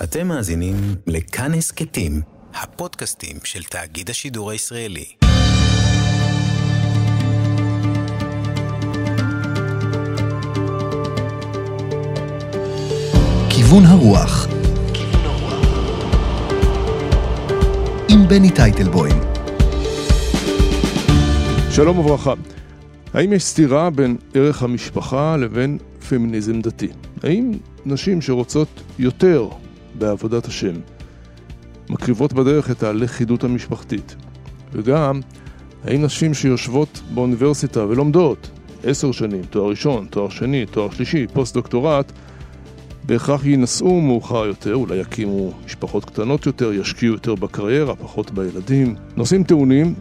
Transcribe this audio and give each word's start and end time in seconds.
אתם 0.00 0.28
מאזינים 0.28 0.74
לכאן 1.06 1.54
הסכתים, 1.54 2.20
הפודקאסטים 2.54 3.36
של 3.44 3.62
תאגיד 3.62 4.10
השידור 4.10 4.50
הישראלי. 4.50 5.04
כיוון 13.50 13.84
הרוח 13.84 14.46
עם 18.08 18.28
בני 18.28 18.50
טייטלבוים 18.50 19.16
שלום 21.70 21.98
וברכה. 21.98 22.34
האם 23.14 23.32
יש 23.32 23.44
סתירה 23.44 23.90
בין 23.90 24.16
ערך 24.34 24.62
המשפחה 24.62 25.36
לבין 25.36 25.78
פמיניזם 26.08 26.60
דתי? 26.60 26.88
האם 27.22 27.52
נשים 27.86 28.22
שרוצות 28.22 28.68
יותר 28.98 29.48
בעבודת 29.94 30.46
השם 30.46 30.74
מקריבות 31.90 32.32
בדרך 32.32 32.70
את 32.70 32.82
הלכידות 32.82 33.44
המשפחתית? 33.44 34.16
וגם, 34.72 35.20
האם 35.84 36.02
נשים 36.02 36.34
שיושבות 36.34 37.00
באוניברסיטה 37.14 37.86
ולומדות 37.86 38.50
עשר 38.84 39.12
שנים, 39.12 39.42
תואר 39.50 39.70
ראשון, 39.70 40.06
תואר 40.10 40.28
שני, 40.28 40.66
תואר 40.66 40.90
שלישי, 40.90 41.26
פוסט-דוקטורט, 41.32 42.12
בהכרח 43.04 43.46
יינשאו 43.46 44.00
מאוחר 44.00 44.46
יותר, 44.46 44.74
אולי 44.74 44.96
יקימו 44.96 45.52
משפחות 45.66 46.04
קטנות 46.04 46.46
יותר, 46.46 46.72
ישקיעו 46.72 47.12
יותר 47.12 47.34
בקריירה, 47.34 47.96
פחות 47.96 48.30
בילדים. 48.30 48.94
נושאים 49.16 49.44
טעונים, 49.44 49.94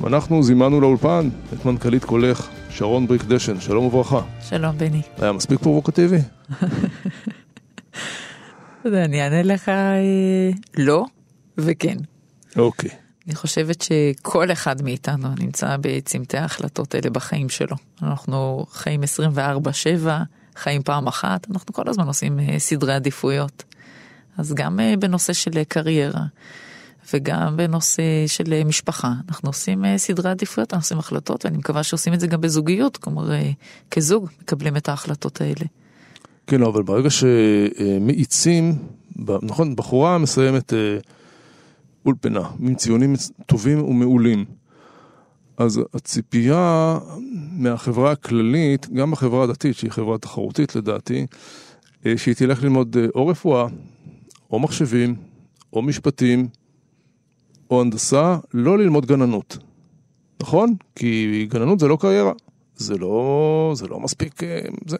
ואנחנו 0.00 0.42
זימנו 0.42 0.80
לאולפן 0.80 1.28
את 1.52 1.64
מנכ"לית 1.64 2.04
קולך, 2.04 2.48
שרון 2.70 3.06
בריק 3.06 3.24
דשן, 3.24 3.60
שלום 3.60 3.84
וברכה. 3.84 4.20
שלום 4.48 4.78
בני. 4.78 5.02
היה 5.18 5.32
מספיק 5.32 5.58
פרובוקטיבי? 5.60 6.18
אני 8.86 9.22
אענה 9.22 9.42
לך 9.42 9.68
אה, 9.68 10.50
לא 10.76 11.04
וכן. 11.58 11.96
אוקיי. 12.56 12.90
אני 13.26 13.34
חושבת 13.34 13.82
שכל 13.82 14.52
אחד 14.52 14.82
מאיתנו 14.82 15.28
נמצא 15.38 15.76
בצמתי 15.80 16.38
ההחלטות 16.38 16.94
האלה 16.94 17.10
בחיים 17.10 17.48
שלו. 17.48 17.76
אנחנו 18.02 18.66
חיים 18.70 19.00
24-7, 19.36 20.08
חיים 20.56 20.82
פעם 20.82 21.06
אחת, 21.06 21.50
אנחנו 21.50 21.74
כל 21.74 21.88
הזמן 21.88 22.06
עושים 22.06 22.40
אה, 22.40 22.58
סדרי 22.58 22.94
עדיפויות. 22.94 23.64
אז 24.38 24.54
גם 24.54 24.80
אה, 24.80 24.94
בנושא 24.98 25.32
של 25.32 25.62
קריירה. 25.68 26.24
וגם 27.14 27.56
בנושא 27.56 28.02
של 28.26 28.64
משפחה. 28.64 29.12
אנחנו 29.28 29.48
עושים 29.48 29.84
סדרי 29.96 30.30
עדיפויות, 30.30 30.72
אנחנו 30.72 30.84
עושים 30.84 30.98
החלטות, 30.98 31.44
ואני 31.44 31.58
מקווה 31.58 31.82
שעושים 31.82 32.14
את 32.14 32.20
זה 32.20 32.26
גם 32.26 32.40
בזוגיות, 32.40 32.96
כלומר, 32.96 33.30
כזוג 33.90 34.28
מקבלים 34.42 34.76
את 34.76 34.88
ההחלטות 34.88 35.40
האלה. 35.40 35.66
כן, 36.50 36.62
אבל 36.62 36.82
ברגע 36.82 37.08
שמאיצים, 37.10 38.74
נכון, 39.42 39.76
בחורה 39.76 40.18
מסיימת 40.18 40.72
אולפנה, 42.06 42.50
עם 42.60 42.74
ציונים 42.74 43.14
טובים 43.46 43.84
ומעולים. 43.84 44.44
אז 45.56 45.80
הציפייה 45.94 46.98
מהחברה 47.52 48.12
הכללית, 48.12 48.88
גם 48.88 49.10
בחברה 49.10 49.44
הדתית, 49.44 49.76
שהיא 49.76 49.90
חברה 49.90 50.18
תחרותית 50.18 50.76
לדעתי, 50.76 51.26
שהיא 52.16 52.34
תלך 52.34 52.62
ללמוד 52.62 52.96
או 53.14 53.26
רפואה, 53.26 53.66
או 54.50 54.58
מחשבים, 54.58 55.16
או 55.72 55.82
משפטים, 55.82 56.48
או 57.70 57.80
הנדסה, 57.80 58.38
לא 58.54 58.78
ללמוד 58.78 59.06
גננות. 59.06 59.58
נכון? 60.40 60.74
כי 60.94 61.46
גננות 61.50 61.80
זה 61.80 61.88
לא 61.88 61.96
קריירה. 62.00 62.32
זה 62.76 62.98
לא, 62.98 63.72
זה 63.76 63.88
לא 63.88 64.00
מספיק... 64.00 64.40
זה. 64.86 64.96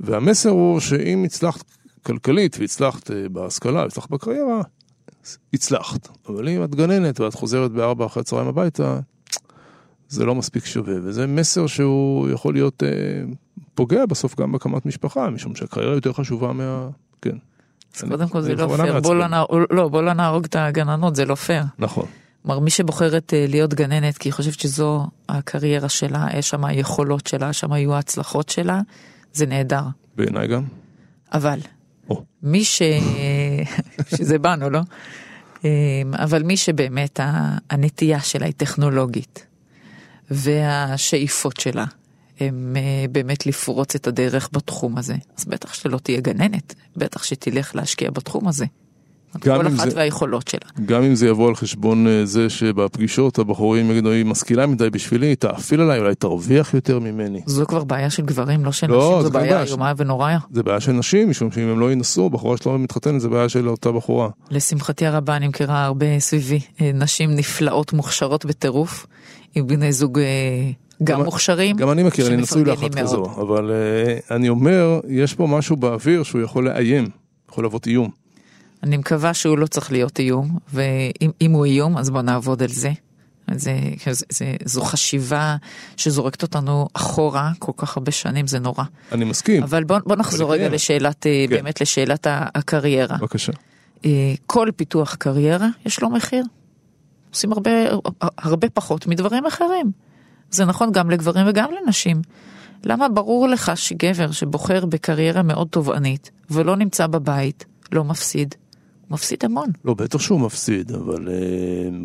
והמסר 0.00 0.50
הוא 0.50 0.80
שאם 0.80 1.24
הצלחת 1.24 1.64
כלכלית 2.02 2.56
והצלחת 2.60 3.10
בהשכלה, 3.32 3.84
הצלחת 3.84 4.10
בקריירה, 4.10 4.62
הצלחת. 5.54 6.08
אבל 6.28 6.48
אם 6.48 6.64
את 6.64 6.74
גננת 6.74 7.20
ואת 7.20 7.34
חוזרת 7.34 7.72
בארבע 7.72 8.06
אחרי 8.06 8.20
הצהריים 8.20 8.48
הביתה, 8.48 9.00
זה 10.08 10.24
לא 10.24 10.34
מספיק 10.34 10.64
שווה. 10.64 10.94
וזה 11.02 11.26
מסר 11.26 11.66
שהוא 11.66 12.28
יכול 12.30 12.54
להיות 12.54 12.82
אה, 12.82 12.88
פוגע 13.74 14.06
בסוף 14.06 14.40
גם 14.40 14.52
בהקמת 14.52 14.86
משפחה, 14.86 15.30
משום 15.30 15.54
שהקריירה 15.54 15.94
יותר 15.94 16.12
חשובה 16.12 16.52
מה... 16.52 16.88
כן. 17.22 17.36
אז 17.96 18.04
קודם 18.08 18.28
כל 18.28 18.40
זה 18.40 18.54
לא 18.54 18.76
פייר, 18.76 19.00
בוא 19.00 19.14
לא, 19.14 19.26
לא, 19.70 19.88
בוא 19.88 20.02
לא 20.02 20.12
נהרוג 20.12 20.44
את 20.44 20.56
הגננות, 20.56 21.16
זה 21.16 21.24
לא 21.24 21.34
פייר. 21.34 21.64
נכון. 21.78 22.06
כלומר, 22.42 22.58
מי 22.58 22.70
שבוחרת 22.70 23.32
להיות 23.48 23.74
גננת 23.74 24.18
כי 24.18 24.28
היא 24.28 24.32
חושבת 24.32 24.60
שזו 24.60 25.06
הקריירה 25.28 25.88
שלה, 25.88 26.26
יש 26.34 26.48
שם 26.48 26.64
היכולות 26.64 27.26
שלה, 27.26 27.52
שם 27.52 27.72
היו 27.72 27.94
ההצלחות 27.94 28.48
שלה, 28.48 28.80
זה 29.32 29.46
נהדר. 29.46 29.82
בעיניי 30.16 30.48
גם. 30.48 30.64
אבל, 31.32 31.58
או. 32.10 32.24
מי 32.42 32.64
ש... 32.64 32.82
שזה 34.16 34.38
בנו, 34.38 34.70
לא? 34.70 34.80
אבל 36.12 36.42
מי 36.42 36.56
שבאמת 36.56 37.20
הנטייה 37.70 38.20
שלה 38.20 38.46
היא 38.46 38.54
טכנולוגית, 38.56 39.46
והשאיפות 40.30 41.60
שלה 41.60 41.84
הם 42.40 42.76
באמת 43.12 43.46
לפרוץ 43.46 43.94
את 43.94 44.06
הדרך 44.06 44.48
בתחום 44.52 44.98
הזה, 44.98 45.14
אז 45.38 45.44
בטח 45.44 45.74
שלא 45.74 45.98
תהיה 45.98 46.20
גננת, 46.20 46.74
בטח 46.96 47.22
שתלך 47.22 47.76
להשקיע 47.76 48.10
בתחום 48.10 48.48
הזה. 48.48 48.66
כל 49.38 49.66
אחת 49.66 49.90
זה, 49.90 49.96
והיכולות 49.96 50.48
שלה. 50.48 50.84
גם 50.86 51.02
אם 51.02 51.14
זה 51.14 51.28
יבוא 51.28 51.48
על 51.48 51.54
חשבון 51.54 52.06
זה 52.24 52.50
שבפגישות 52.50 53.38
הבחורים 53.38 53.90
יגידו, 53.90 54.10
היא 54.10 54.24
משכילה 54.24 54.66
מדי 54.66 54.90
בשבילי, 54.90 55.36
תאפיל 55.36 55.80
עליי, 55.80 55.98
אולי 55.98 56.14
תרוויח 56.14 56.74
יותר 56.74 56.98
ממני. 56.98 57.40
זו 57.46 57.66
כבר 57.66 57.84
בעיה 57.84 58.10
של 58.10 58.22
גברים, 58.22 58.64
לא 58.64 58.72
של 58.72 58.90
לא, 58.90 59.10
נשים, 59.10 59.22
זו 59.22 59.30
בעיה 59.30 59.62
איומה 59.62 59.92
ונוראה. 59.96 60.38
זה 60.52 60.62
בעיה 60.62 60.80
של 60.80 60.92
נשים, 60.92 61.30
משום 61.30 61.52
שאם 61.52 61.68
הם 61.68 61.80
לא 61.80 61.92
ינסו, 61.92 62.30
בחורה 62.30 62.56
שלא 62.56 62.78
מתחתנת, 62.78 63.20
זה 63.20 63.28
בעיה 63.28 63.48
של 63.48 63.68
אותה 63.68 63.92
בחורה. 63.92 64.28
לשמחתי 64.50 65.06
הרבה, 65.06 65.36
אני 65.36 65.48
מכירה 65.48 65.84
הרבה 65.84 66.20
סביבי, 66.20 66.60
נשים 66.94 67.30
נפלאות, 67.34 67.92
מוכשרות 67.92 68.44
בטירוף, 68.44 69.06
עם 69.54 69.66
בני 69.66 69.92
זוג 69.92 70.18
גם, 71.04 71.18
גם 71.18 71.24
מוכשרים. 71.24 71.76
גם 71.76 71.90
אני 71.90 72.02
מכיר, 72.02 72.26
אני 72.26 72.36
נשוי 72.36 72.64
לאחת 72.64 72.94
כזו, 72.94 73.24
אבל 73.24 73.70
uh, 73.70 74.34
אני 74.34 74.48
אומר, 74.48 75.00
יש 75.08 75.34
פה 75.34 75.46
משהו 75.46 75.76
באוויר 75.76 76.22
שהוא 76.22 76.42
יכול 76.42 76.64
לאיים, 76.64 77.08
יכול 77.50 77.64
להוות 77.64 77.86
איום. 77.86 78.19
אני 78.82 78.96
מקווה 78.96 79.34
שהוא 79.34 79.58
לא 79.58 79.66
צריך 79.66 79.92
להיות 79.92 80.18
איום, 80.18 80.58
ואם 80.72 81.50
הוא 81.52 81.64
איום 81.64 81.98
אז 81.98 82.10
בוא 82.10 82.22
נעבוד 82.22 82.62
על 82.62 82.68
זה. 82.68 82.92
זה, 83.54 83.78
זה, 84.10 84.24
זה, 84.30 84.54
זו 84.64 84.82
חשיבה 84.82 85.56
שזורקת 85.96 86.42
אותנו 86.42 86.88
אחורה 86.92 87.50
כל 87.58 87.72
כך 87.76 87.96
הרבה 87.96 88.12
שנים, 88.12 88.46
זה 88.46 88.58
נורא. 88.58 88.84
אני 89.12 89.24
מסכים. 89.24 89.62
אבל 89.62 89.84
בוא, 89.84 89.98
בוא 90.06 90.16
נחזור 90.16 90.52
רגע 90.52 90.68
לשאלת, 90.68 91.22
כן. 91.22 91.46
באמת 91.50 91.80
לשאלת 91.80 92.26
הקריירה. 92.30 93.16
בבקשה. 93.16 93.52
כל 94.46 94.68
פיתוח 94.76 95.14
קריירה 95.14 95.68
יש 95.86 96.02
לו 96.02 96.10
מחיר. 96.10 96.44
עושים 97.30 97.52
הרבה, 97.52 97.70
הרבה 98.20 98.70
פחות 98.70 99.06
מדברים 99.06 99.46
אחרים. 99.46 99.92
זה 100.50 100.64
נכון 100.64 100.92
גם 100.92 101.10
לגברים 101.10 101.46
וגם 101.48 101.68
לנשים. 101.82 102.22
למה 102.84 103.08
ברור 103.08 103.48
לך 103.48 103.72
שגבר 103.74 104.30
שבוחר 104.30 104.86
בקריירה 104.86 105.42
מאוד 105.42 105.68
תובענית 105.68 106.30
ולא 106.50 106.76
נמצא 106.76 107.06
בבית, 107.06 107.64
לא 107.92 108.04
מפסיד? 108.04 108.54
מפסיד 109.10 109.44
המון. 109.44 109.68
לא, 109.84 109.94
בטח 109.94 110.20
שהוא 110.20 110.40
מפסיד, 110.40 110.92
אבל 110.92 111.28
uh, 111.28 111.30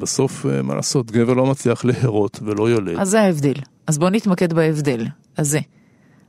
בסוף, 0.02 0.46
uh, 0.46 0.62
מה 0.64 0.76
לעשות, 0.76 1.12
גבר 1.12 1.34
לא 1.34 1.46
מצליח 1.46 1.86
להרות 1.86 2.40
ולא 2.44 2.70
יולד. 2.70 3.00
אז 3.00 3.10
זה 3.10 3.22
ההבדל. 3.22 3.54
אז 3.88 3.98
בוא 3.98 4.10
נתמקד 4.10 4.54
בהבדל 4.54 5.06
הזה. 5.38 5.60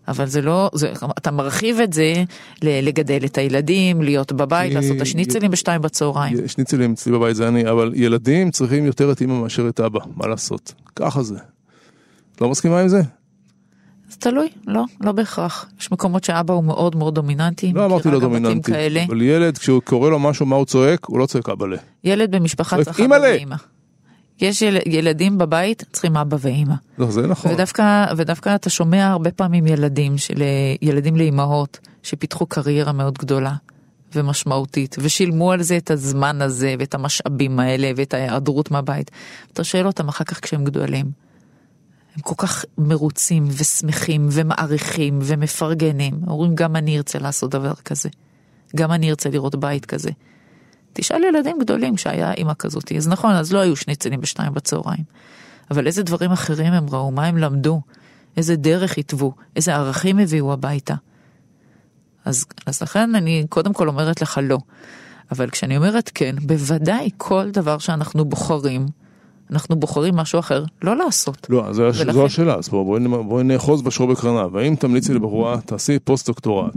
אבל 0.09 0.26
זה 0.26 0.42
לא, 0.42 0.70
זה, 0.75 0.92
אתה 1.19 1.31
מרחיב 1.31 1.81
את 1.81 1.92
זה 1.92 2.25
לגדל 2.62 3.20
את 3.25 3.38
הילדים, 3.38 4.03
להיות 4.03 4.32
בבית, 4.32 4.75
לעשות 4.75 4.97
את 4.97 5.00
השניצלים 5.00 5.50
בשתיים 5.50 5.82
בצהריים. 5.82 6.48
שניצלים 6.48 6.93
אצלי 6.93 7.12
בבית 7.12 7.37
זה 7.37 7.48
אני, 7.48 7.70
אבל 7.70 7.93
ילדים 7.94 8.50
צריכים 8.50 8.84
יותר 8.84 9.12
את 9.12 9.22
אמא 9.22 9.41
מאשר 9.41 9.69
את 9.69 9.81
אבא, 9.81 10.00
מה 10.16 10.26
לעשות? 10.26 10.75
ככה 10.97 11.22
זה. 11.22 11.38
לא 12.41 12.50
מסכימה 12.50 12.81
עם 12.81 12.88
זה? 12.88 13.03
זה 14.11 14.17
תלוי, 14.19 14.49
לא, 14.67 14.84
לא 15.00 15.12
בהכרח. 15.12 15.67
יש 15.81 15.93
מקומות 15.93 16.25
שאבא 16.25 16.55
הוא 16.55 16.65
מאוד 16.65 16.97
מאוד 16.97 17.15
דומיננטי. 17.15 17.72
לא 17.75 17.84
אמרתי 17.84 18.11
לא 18.11 18.21
דומיננטי, 18.21 18.72
אבל 19.09 19.22
ילד, 19.22 19.59
כשהוא 19.59 19.83
קורא 19.83 20.11
לו 20.11 20.19
משהו, 20.19 20.47
מה 20.47 20.56
הוא 20.56 20.65
צועק? 20.65 21.05
הוא 21.05 21.19
לא 21.19 21.26
צועק 21.26 21.49
אבא 21.49 21.67
ל. 21.67 21.75
ילד 22.05 22.31
במשפחה 22.31 22.85
צריך 22.85 23.00
אבא 23.00 23.17
ואימא. 23.23 23.56
יש 24.41 24.62
יל, 24.62 24.76
ילדים 24.87 25.38
בבית 25.38 25.85
צריכים 25.93 26.17
אבא 26.17 26.37
ואימא. 26.41 26.75
לא, 26.99 27.11
זה 27.11 27.26
נכון. 27.26 27.53
ודווקא, 27.53 28.06
ודווקא 28.17 28.55
אתה 28.55 28.70
שומע 28.70 29.06
הרבה 29.06 29.31
פעמים 29.31 29.67
ילדים, 29.67 30.19
של, 30.19 30.43
ילדים 30.82 31.17
לאימהות, 31.17 31.79
שפיתחו 32.02 32.47
קריירה 32.47 32.93
מאוד 32.93 33.19
גדולה 33.19 33.55
ומשמעותית, 34.14 34.97
ושילמו 34.99 35.52
על 35.52 35.62
זה 35.62 35.76
את 35.76 35.91
הזמן 35.91 36.43
הזה, 36.43 36.75
ואת 36.79 36.94
המשאבים 36.94 37.61
האלה, 37.61 37.91
ואת 37.97 38.14
ההיעדרות 38.14 38.70
מהבית. 38.70 39.11
אתה 39.52 39.64
שואל 39.64 39.87
אותם 39.87 40.09
אחר 40.09 40.25
כך 40.25 40.41
כשהם 40.44 40.64
גדולים. 40.64 41.25
הם 42.16 42.22
כל 42.22 42.34
כך 42.38 42.64
מרוצים 42.78 43.44
ושמחים 43.48 44.28
ומעריכים 44.32 45.18
ומפרגנים. 45.22 46.20
אומרים 46.26 46.54
גם 46.54 46.76
אני 46.76 46.96
ארצה 46.96 47.18
לעשות 47.18 47.50
דבר 47.50 47.74
כזה. 47.74 48.08
גם 48.76 48.92
אני 48.92 49.10
ארצה 49.10 49.30
לראות 49.30 49.54
בית 49.54 49.86
כזה. 49.86 50.10
תשאל 50.92 51.24
ילדים 51.24 51.58
גדולים 51.60 51.96
שהיה 51.96 52.32
אימא 52.32 52.52
כזאת. 52.58 52.92
אז 52.92 53.08
נכון, 53.08 53.34
אז 53.34 53.52
לא 53.52 53.58
היו 53.58 53.76
שני 53.76 53.96
צנים 53.96 54.20
בשתיים 54.20 54.54
בצהריים. 54.54 55.04
אבל 55.70 55.86
איזה 55.86 56.02
דברים 56.02 56.32
אחרים 56.32 56.72
הם 56.72 56.86
ראו, 56.90 57.10
מה 57.10 57.26
הם 57.26 57.36
למדו, 57.36 57.80
איזה 58.36 58.56
דרך 58.56 58.98
התוו, 58.98 59.32
איזה 59.56 59.74
ערכים 59.74 60.18
הביאו 60.18 60.52
הביתה. 60.52 60.94
אז, 62.24 62.46
אז 62.66 62.82
לכן 62.82 63.14
אני 63.14 63.46
קודם 63.48 63.72
כל 63.72 63.88
אומרת 63.88 64.22
לך 64.22 64.40
לא. 64.42 64.58
אבל 65.30 65.50
כשאני 65.50 65.76
אומרת 65.76 66.10
כן, 66.14 66.36
בוודאי 66.42 67.10
כל 67.16 67.50
דבר 67.50 67.78
שאנחנו 67.78 68.24
בוחרים, 68.24 68.86
אנחנו 69.50 69.76
בוחרים 69.76 70.16
משהו 70.16 70.38
אחר 70.38 70.64
לא 70.82 70.96
לעשות. 70.96 71.46
לא, 71.50 71.72
זו, 71.72 71.82
ולכן- 71.82 72.12
זו 72.12 72.26
השאלה, 72.26 72.54
אז 72.54 72.69
בואי 72.69 72.84
בואי, 73.08 73.22
בואי 73.22 73.44
נאחוז 73.44 73.82
בשור 73.82 74.06
בקרניו. 74.12 74.58
האם 74.58 74.76
תמליצי 74.76 75.14
לבחורה, 75.14 75.60
תעשי 75.60 75.98
פוסט-דוקטורט, 75.98 76.72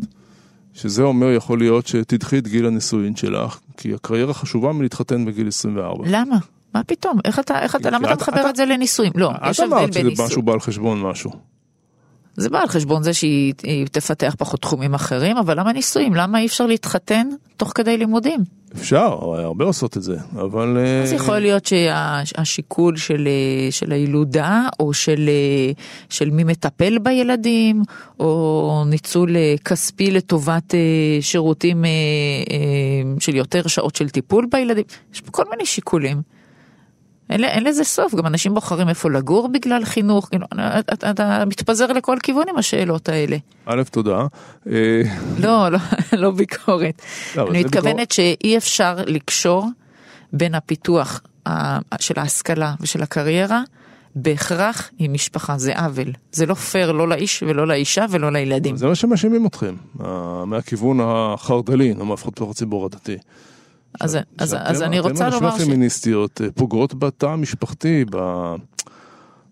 שזה 0.73 1.03
אומר 1.03 1.31
יכול 1.31 1.57
להיות 1.59 1.87
שתדחי 1.87 2.37
את 2.37 2.47
גיל 2.47 2.65
הנישואין 2.65 3.15
שלך, 3.15 3.59
כי 3.77 3.93
הקריירה 3.93 4.33
חשובה 4.33 4.71
מלהתחתן 4.71 5.25
בגיל 5.25 5.47
24. 5.47 6.03
למה? 6.07 6.37
מה 6.75 6.83
פתאום? 6.83 7.17
איך 7.25 7.39
אתה, 7.39 7.61
איך 7.61 7.75
אתה, 7.75 7.89
למה 7.89 8.07
אתה 8.07 8.13
את- 8.13 8.21
מחבר 8.21 8.41
את- 8.45 8.49
את 8.49 8.55
זה 8.55 8.65
לנישואים? 8.65 9.11
לא, 9.15 9.31
יש 9.49 9.59
את 9.59 9.63
הבדל 9.65 9.75
אמרת 9.75 9.83
בין 9.83 9.91
שזה 9.93 10.03
נישואים. 10.09 10.27
משהו 10.29 10.41
בא 10.41 10.53
על 10.53 10.59
חשבון 10.59 11.01
משהו. 11.01 11.31
זה 12.35 12.49
בא 12.49 12.59
על 12.61 12.67
חשבון 12.67 13.03
זה 13.03 13.13
שהיא 13.13 13.53
היא 13.63 13.87
תפתח 13.91 14.35
פחות 14.37 14.61
תחומים 14.61 14.93
אחרים, 14.93 15.37
אבל 15.37 15.59
למה 15.59 15.73
נישואים? 15.73 16.15
למה 16.15 16.39
אי 16.39 16.45
אפשר 16.45 16.65
להתחתן 16.65 17.27
תוך 17.57 17.71
כדי 17.75 17.97
לימודים? 17.97 18.39
אפשר, 18.75 19.17
הרבה 19.21 19.65
עושות 19.65 19.97
את 19.97 20.03
זה, 20.03 20.15
אבל... 20.35 20.77
אה, 20.77 21.03
אז 21.03 21.13
יכול 21.13 21.39
להיות 21.39 21.65
שהשיקול 21.65 22.97
של, 22.97 23.27
אה, 23.27 23.71
של 23.71 23.91
הילודה, 23.91 24.67
או 24.79 24.93
של, 24.93 25.29
אה, 25.29 25.71
של 26.09 26.29
מי 26.29 26.43
מטפל 26.43 26.97
בילדים, 26.99 27.83
או 28.19 28.83
ניצול 28.87 29.35
כספי 29.65 30.11
לטובת 30.11 30.73
שירותים 31.21 31.85
של 33.19 33.35
יותר 33.35 33.67
שעות 33.67 33.95
של 33.95 34.09
טיפול 34.09 34.47
בילדים, 34.51 34.83
יש 35.13 35.21
פה 35.21 35.31
כל 35.31 35.43
מיני 35.49 35.65
שיקולים. 35.65 36.38
אין, 37.29 37.43
אין 37.43 37.63
לזה 37.63 37.83
סוף, 37.83 38.15
גם 38.15 38.25
אנשים 38.25 38.53
בוחרים 38.53 38.89
איפה 38.89 39.09
לגור 39.09 39.47
בגלל 39.47 39.85
חינוך, 39.85 40.27
כאילו, 40.29 40.45
אתה, 40.79 41.11
אתה 41.11 41.43
מתפזר 41.45 41.87
לכל 41.93 42.17
כיוון 42.23 42.43
עם 42.49 42.57
השאלות 42.57 43.09
האלה. 43.09 43.37
א', 43.65 43.83
תודה. 43.91 44.25
אה, 44.71 45.01
לא, 45.39 45.69
לא, 45.69 45.79
לא 46.23 46.31
ביקורת. 46.31 47.01
לא, 47.35 47.47
אני 47.49 47.63
מתכוונת 47.63 48.11
שאי 48.11 48.57
אפשר 48.57 48.95
לקשור 49.05 49.67
בין 50.33 50.55
הפיתוח 50.55 51.21
של 51.99 52.19
ההשכלה 52.19 52.73
ושל 52.81 53.03
הקריירה 53.03 53.61
בהכרח 54.15 54.89
עם 54.97 55.13
משפחה, 55.13 55.57
זה 55.57 55.79
עוול. 55.79 56.11
זה 56.31 56.45
לא 56.45 56.53
פייר 56.53 56.91
לא 56.91 57.07
לאיש 57.07 57.43
ולא 57.47 57.67
לאישה 57.67 58.05
ולא 58.09 58.31
לילדים. 58.31 58.77
זה 58.77 58.87
מה 58.87 58.95
שמאשימים 58.95 59.45
אתכם, 59.45 59.75
אה, 60.01 60.45
מהכיוון 60.45 60.99
החרד"לי, 61.03 61.93
לא 61.93 62.13
לפחות 62.13 62.33
בתוך 62.33 62.51
הציבור 62.51 62.85
הדתי. 62.85 63.17
אז, 63.99 64.17
אז, 64.37 64.49
שאתם- 64.49 64.61
אז 64.65 64.81
אני 64.81 64.99
רוצה 64.99 65.27
אתם 65.27 65.33
לומר 65.35 65.47
הנשים 65.51 65.61
הפמיניסטיות 65.67 66.41
אה, 66.41 66.47
פוגעות 66.55 66.93
בתא 66.93 67.25
המשפחתי, 67.25 68.05
ב- 68.11 68.55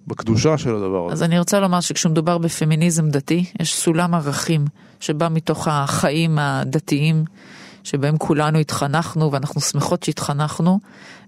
בקדושה 0.08 0.58
של 0.58 0.76
הדבר 0.76 1.06
אז 1.08 1.12
הזה. 1.14 1.26
אני 1.26 1.40
רוצה 1.40 1.60
לומר 1.60 1.80
שכשמדובר 1.80 2.38
בפמיניזם 2.38 3.10
דתי, 3.10 3.46
יש 3.60 3.76
סולם 3.76 4.14
ערכים 4.14 4.66
שבא 5.00 5.28
מתוך 5.32 5.68
החיים 5.72 6.40
הדתיים, 6.40 7.26
שבהם 7.84 8.18
כולנו 8.18 8.58
התחנכנו 8.60 9.32
ואנחנו 9.32 9.62
שמחות 9.62 10.04
שהתחנכנו, 10.04 10.80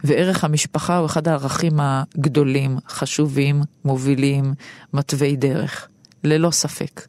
וערך 0.03 0.43
המשפחה 0.43 0.97
הוא 0.97 1.05
אחד 1.05 1.27
הערכים 1.27 1.73
הגדולים, 1.79 2.77
חשובים, 2.89 3.61
מובילים, 3.85 4.53
מתווי 4.93 5.35
דרך, 5.35 5.87
ללא 6.23 6.51
ספק. 6.51 7.07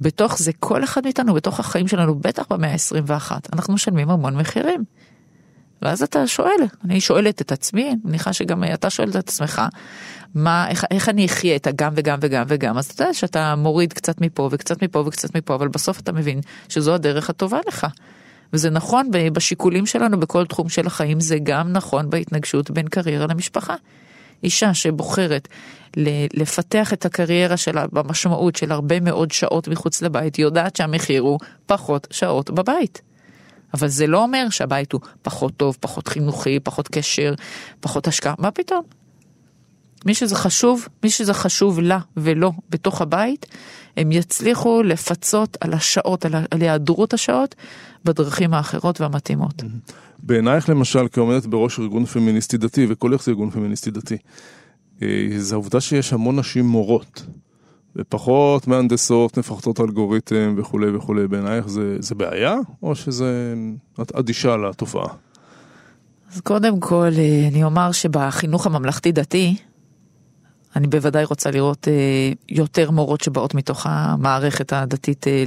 בתוך 0.00 0.38
זה, 0.38 0.52
כל 0.60 0.84
אחד 0.84 1.00
מאיתנו, 1.04 1.34
בתוך 1.34 1.60
החיים 1.60 1.88
שלנו, 1.88 2.14
בטח 2.14 2.44
במאה 2.50 2.72
ה-21, 2.72 3.32
אנחנו 3.52 3.74
משלמים 3.74 4.10
המון 4.10 4.36
מחירים. 4.36 4.84
ואז 5.82 6.02
אתה 6.02 6.26
שואל, 6.26 6.60
אני 6.84 7.00
שואלת 7.00 7.40
את 7.40 7.52
עצמי, 7.52 7.96
מניחה 8.04 8.32
שגם 8.32 8.64
אתה 8.64 8.90
שואל 8.90 9.10
את 9.10 9.16
עצמך, 9.16 9.62
מה, 10.34 10.68
איך, 10.68 10.84
איך 10.90 11.08
אני 11.08 11.26
אחיה 11.26 11.56
את 11.56 11.66
הגם 11.66 11.92
וגם 11.96 12.18
וגם 12.22 12.44
וגם, 12.48 12.78
אז 12.78 12.86
אתה 12.86 13.02
יודע 13.02 13.14
שאתה 13.14 13.54
מוריד 13.54 13.92
קצת 13.92 14.20
מפה 14.20 14.48
וקצת 14.52 14.82
מפה 14.82 14.98
וקצת 15.06 15.36
מפה, 15.36 15.54
אבל 15.54 15.68
בסוף 15.68 16.00
אתה 16.00 16.12
מבין 16.12 16.40
שזו 16.68 16.94
הדרך 16.94 17.30
הטובה 17.30 17.58
לך. 17.68 17.86
וזה 18.52 18.70
נכון 18.70 19.10
בשיקולים 19.32 19.86
שלנו 19.86 20.20
בכל 20.20 20.46
תחום 20.46 20.68
של 20.68 20.86
החיים, 20.86 21.20
זה 21.20 21.38
גם 21.42 21.72
נכון 21.72 22.10
בהתנגשות 22.10 22.70
בין 22.70 22.88
קריירה 22.88 23.26
למשפחה. 23.26 23.74
אישה 24.42 24.74
שבוחרת 24.74 25.48
לפתח 26.34 26.92
את 26.92 27.04
הקריירה 27.04 27.56
שלה 27.56 27.86
במשמעות 27.92 28.56
של 28.56 28.72
הרבה 28.72 29.00
מאוד 29.00 29.32
שעות 29.32 29.68
מחוץ 29.68 30.02
לבית, 30.02 30.38
יודעת 30.38 30.76
שהמחיר 30.76 31.22
הוא 31.22 31.38
פחות 31.66 32.06
שעות 32.10 32.50
בבית. 32.50 33.02
אבל 33.74 33.88
זה 33.88 34.06
לא 34.06 34.22
אומר 34.22 34.48
שהבית 34.50 34.92
הוא 34.92 35.00
פחות 35.22 35.56
טוב, 35.56 35.76
פחות 35.80 36.08
חינוכי, 36.08 36.60
פחות 36.60 36.88
קשר, 36.88 37.34
פחות 37.80 38.06
השקעה, 38.06 38.34
מה 38.38 38.50
פתאום? 38.50 38.82
מי 40.06 40.14
שזה 40.14 40.36
חשוב, 40.36 40.88
מי 41.02 41.10
שזה 41.10 41.34
חשוב 41.34 41.80
לה 41.80 41.98
ולא 42.16 42.52
בתוך 42.70 43.00
הבית, 43.00 43.46
הם 43.96 44.12
יצליחו 44.12 44.82
לפצות 44.82 45.56
על 45.60 45.72
השעות, 45.72 46.24
על 46.24 46.60
היעדרות 46.60 47.14
השעות, 47.14 47.54
בדרכים 48.04 48.54
האחרות 48.54 49.00
והמתאימות. 49.00 49.62
בעינייך 50.18 50.68
למשל, 50.68 51.06
כעומדת 51.12 51.46
בראש 51.46 51.78
ארגון 51.78 52.04
פמיניסטי 52.04 52.56
דתי, 52.56 52.86
וכל 52.88 53.12
איך 53.12 53.22
זה 53.22 53.30
ארגון 53.30 53.50
פמיניסטי 53.50 53.90
דתי, 53.90 54.16
אה, 55.02 55.28
זה 55.38 55.54
העובדה 55.54 55.80
שיש 55.80 56.12
המון 56.12 56.38
נשים 56.38 56.64
מורות, 56.64 57.22
ופחות 57.96 58.66
מהנדסות, 58.66 59.38
מפחדות 59.38 59.80
אלגוריתם 59.80 60.54
וכולי 60.56 60.96
וכולי, 60.96 61.28
בעינייך 61.28 61.68
זה, 61.68 61.96
זה 62.00 62.14
בעיה, 62.14 62.56
או 62.82 62.94
שזה 62.94 63.54
את 64.02 64.12
אדישה 64.12 64.56
לתופעה? 64.56 65.08
אז 66.32 66.40
קודם 66.40 66.80
כל, 66.80 67.10
אה, 67.18 67.48
אני 67.48 67.64
אומר 67.64 67.92
שבחינוך 67.92 68.66
הממלכתי 68.66 69.12
דתי, 69.12 69.56
אני 70.76 70.86
בוודאי 70.86 71.24
רוצה 71.24 71.50
לראות 71.50 71.88
אה, 71.88 72.32
יותר 72.48 72.90
מורות 72.90 73.20
שבאות 73.20 73.54
מתוך 73.54 73.86
המערכת 73.88 74.72
הדתית 74.72 75.26
אה, 75.26 75.44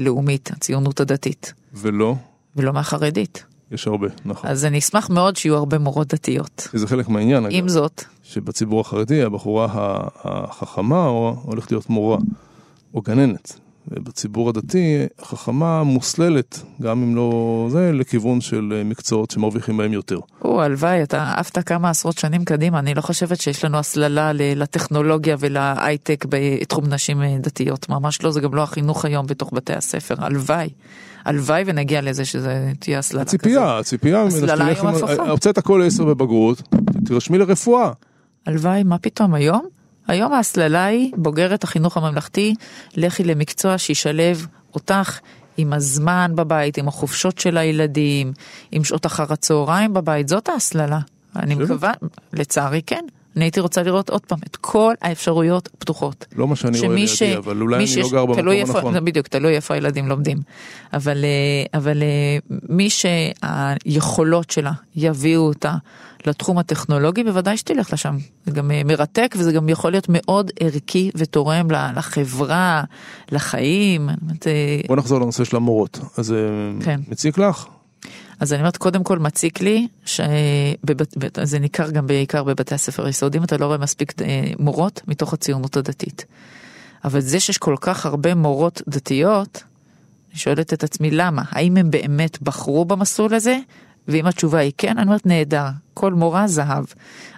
הציונות 0.51 0.99
הדתית, 0.99 1.53
ולא, 1.73 2.15
ולא 2.55 2.73
מהחרדית. 2.73 3.45
יש 3.71 3.87
הרבה, 3.87 4.07
נכון. 4.25 4.49
אז 4.49 4.65
אני 4.65 4.79
אשמח 4.79 5.09
מאוד 5.09 5.35
שיהיו 5.35 5.55
הרבה 5.55 5.77
מורות 5.77 6.13
דתיות. 6.13 6.67
זה 6.73 6.87
חלק 6.87 7.09
מהעניין, 7.09 7.45
אגב, 7.45 7.55
עם 7.55 7.69
זאת, 7.69 8.03
שבציבור 8.23 8.81
החרדי 8.81 9.23
הבחורה 9.23 9.67
החכמה 10.23 11.05
הולכת 11.43 11.71
להיות 11.71 11.89
מורה 11.89 12.17
או 12.93 13.01
גננת. 13.01 13.59
ובציבור 13.91 14.49
הדתי 14.49 15.05
החכמה 15.19 15.83
מוסללת, 15.83 16.61
גם 16.81 17.03
אם 17.03 17.15
לא 17.15 17.67
זה, 17.71 17.91
לכיוון 17.93 18.41
של 18.41 18.73
אה, 18.75 18.83
מקצועות 18.83 19.31
שמרוויחים 19.31 19.77
בהם 19.77 19.93
יותר. 19.93 20.19
או, 20.41 20.61
הלוואי, 20.61 21.03
אתה 21.03 21.33
עפת 21.37 21.67
כמה 21.67 21.89
עשרות 21.89 22.17
שנים 22.17 22.45
קדימה, 22.45 22.79
אני 22.79 22.93
לא 22.93 23.01
חושבת 23.01 23.41
שיש 23.41 23.65
לנו 23.65 23.77
הסללה 23.77 24.31
לטכנולוגיה 24.33 25.35
ולהייטק 25.39 26.25
בתחום 26.29 26.85
נשים 26.85 27.21
אה, 27.21 27.37
דתיות, 27.39 27.89
ממש 27.89 28.23
לא, 28.23 28.31
זה 28.31 28.41
גם 28.41 28.55
לא 28.55 28.63
החינוך 28.63 29.05
היום 29.05 29.27
בתוך 29.27 29.49
בתי 29.53 29.73
הספר, 29.73 30.15
הלוואי. 30.17 30.69
הלוואי 31.25 31.63
ונגיע 31.65 32.01
לזה 32.01 32.25
שזה 32.25 32.71
תהיה 32.79 32.99
הסללה 32.99 33.25
כזאת. 33.25 33.33
הציפייה, 33.33 33.77
הציפייה, 33.77 34.23
הסללה 34.23 34.65
היום 34.65 34.87
הפוכה. 34.87 35.29
הוצאת 35.29 35.57
הכל 35.57 35.81
עשר 35.85 36.05
בבגרות, 36.05 36.61
תירשמי 37.05 37.37
לרפואה. 37.37 37.91
הלוואי, 38.45 38.83
מה 38.83 38.97
פתאום 38.97 39.33
היום? 39.33 39.78
היום 40.09 40.33
ההסללה 40.33 40.85
היא 40.85 41.11
בוגרת 41.17 41.63
החינוך 41.63 41.97
הממלכתי, 41.97 42.55
לכי 42.95 43.23
למקצוע 43.23 43.77
שישלב 43.77 44.47
אותך 44.73 45.19
עם 45.57 45.73
הזמן 45.73 46.31
בבית, 46.35 46.77
עם 46.77 46.87
החופשות 46.87 47.37
של 47.37 47.57
הילדים, 47.57 48.33
עם 48.71 48.83
שעות 48.83 49.05
אחר 49.05 49.33
הצהריים 49.33 49.93
בבית, 49.93 50.27
זאת 50.27 50.49
ההסללה. 50.49 50.99
אני? 51.35 51.55
מקווה, 51.55 51.91
לצערי 52.33 52.81
כן. 52.85 53.05
אני 53.35 53.45
הייתי 53.45 53.59
רוצה 53.59 53.83
לראות 53.83 54.09
עוד 54.09 54.21
פעם 54.25 54.39
את 54.47 54.55
כל 54.55 54.93
האפשרויות 55.01 55.69
פתוחות. 55.79 56.25
לא 56.35 56.47
מה 56.47 56.55
שאני 56.55 56.79
רואה 56.79 56.95
לידי, 56.95 57.37
אבל 57.37 57.61
אולי 57.61 57.75
אני 57.75 57.83
לא 57.85 57.87
שיש- 57.89 58.11
גר 58.11 58.25
במקום 58.25 58.47
איפה- 58.49 58.77
הנכון. 58.79 59.05
בדיוק, 59.05 59.27
תלוי 59.27 59.55
איפה 59.55 59.73
הילדים 59.73 60.07
לומדים. 60.07 60.37
אבל, 60.93 61.17
אה, 61.25 61.79
אבל 61.79 62.03
אה, 62.03 62.37
מי 62.69 62.89
שהיכולות 62.89 64.49
שלה 64.49 64.71
יביאו 64.95 65.41
אותה 65.41 65.75
לתחום 66.25 66.57
הטכנולוגי, 66.57 67.23
בוודאי 67.23 67.57
שתלך 67.57 67.93
לשם. 67.93 68.17
זה 68.45 68.51
גם 68.51 68.71
אה, 68.71 68.81
מרתק 68.85 69.35
וזה 69.37 69.51
גם 69.51 69.69
יכול 69.69 69.91
להיות 69.91 70.05
מאוד 70.09 70.51
ערכי 70.59 71.11
ותורם 71.15 71.67
לחברה, 71.95 72.83
לחיים. 73.31 74.09
בוא 74.87 74.95
נחזור 74.95 75.19
לנושא 75.21 75.43
של 75.43 75.55
המורות. 75.55 75.99
אז 76.17 76.33
כן. 76.83 76.99
מציק 77.07 77.37
לך? 77.37 77.65
אז 78.39 78.53
אני 78.53 78.61
אומרת, 78.61 78.77
קודם 78.77 79.03
כל 79.03 79.19
מציק 79.19 79.61
לי, 79.61 79.87
שזה 80.05 81.59
ניכר 81.59 81.91
גם 81.91 82.07
בעיקר 82.07 82.43
בבתי 82.43 82.75
הספר 82.75 83.05
היסודיים, 83.05 83.43
אתה 83.43 83.57
לא 83.57 83.65
רואה 83.65 83.77
מספיק 83.77 84.21
אה, 84.21 84.51
מורות 84.59 85.01
מתוך 85.07 85.33
הציונות 85.33 85.77
הדתית. 85.77 86.25
אבל 87.05 87.19
זה 87.19 87.39
שיש 87.39 87.57
כל 87.57 87.75
כך 87.81 88.05
הרבה 88.05 88.35
מורות 88.35 88.81
דתיות, 88.87 89.63
אני 90.31 90.39
שואלת 90.39 90.73
את 90.73 90.83
עצמי 90.83 91.11
למה, 91.11 91.41
האם 91.49 91.77
הם 91.77 91.91
באמת 91.91 92.41
בחרו 92.41 92.85
במסלול 92.85 93.33
הזה? 93.33 93.57
ואם 94.07 94.25
התשובה 94.25 94.59
היא 94.59 94.71
כן, 94.77 94.97
אני 94.97 95.05
אומרת 95.05 95.25
נהדר, 95.25 95.65
כל 95.93 96.13
מורה 96.13 96.47
זהב. 96.47 96.85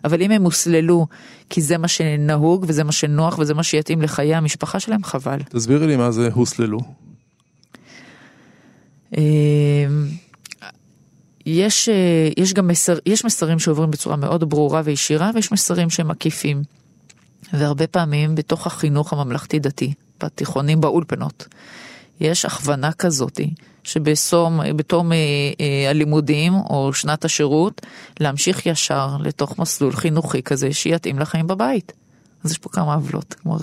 אבל 0.03 0.21
אם 0.21 0.31
הם 0.31 0.43
הוסללו 0.43 1.07
כי 1.49 1.61
זה 1.61 1.77
מה 1.77 1.87
שנהוג 1.87 2.65
וזה 2.67 2.83
מה 2.83 2.91
שנוח 2.91 3.39
וזה 3.39 3.53
מה 3.53 3.63
שיתאים 3.63 4.01
לחיי 4.01 4.35
המשפחה 4.35 4.79
שלהם, 4.79 5.03
חבל. 5.03 5.39
תסבירי 5.43 5.87
לי 5.87 5.95
מה 5.95 6.11
זה 6.11 6.29
הוסללו. 6.33 6.79
יש, 11.45 11.89
אה, 11.89 12.29
יש 12.37 12.53
גם 12.53 12.67
מסר, 12.67 12.97
יש 13.05 13.25
מסרים 13.25 13.59
שעוברים 13.59 13.91
בצורה 13.91 14.15
מאוד 14.15 14.49
ברורה 14.49 14.81
וישירה 14.85 15.31
ויש 15.33 15.51
מסרים 15.51 15.89
שהם 15.89 16.11
עקיפים. 16.11 16.63
והרבה 17.53 17.87
פעמים 17.87 18.35
בתוך 18.35 18.67
החינוך 18.67 19.13
הממלכתי 19.13 19.59
דתי, 19.59 19.93
בתיכונים 20.23 20.81
באולפנות, 20.81 21.47
יש 22.19 22.45
הכוונה 22.45 22.91
כזאתי, 22.91 23.53
שבתום 23.83 25.11
אה, 25.11 25.17
אה, 25.59 25.89
הלימודים 25.89 26.53
או 26.53 26.93
שנת 26.93 27.25
השירות, 27.25 27.81
להמשיך 28.19 28.65
ישר 28.65 29.17
לתוך 29.19 29.59
מסלול 29.59 29.93
חינוכי 29.93 30.43
כזה 30.43 30.73
שיתאים 30.73 31.19
לחיים 31.19 31.47
בבית. 31.47 31.91
אז 32.43 32.51
יש 32.51 32.57
פה 32.57 32.69
כמה 32.69 32.93
עוולות, 32.93 33.33
כלומר 33.33 33.57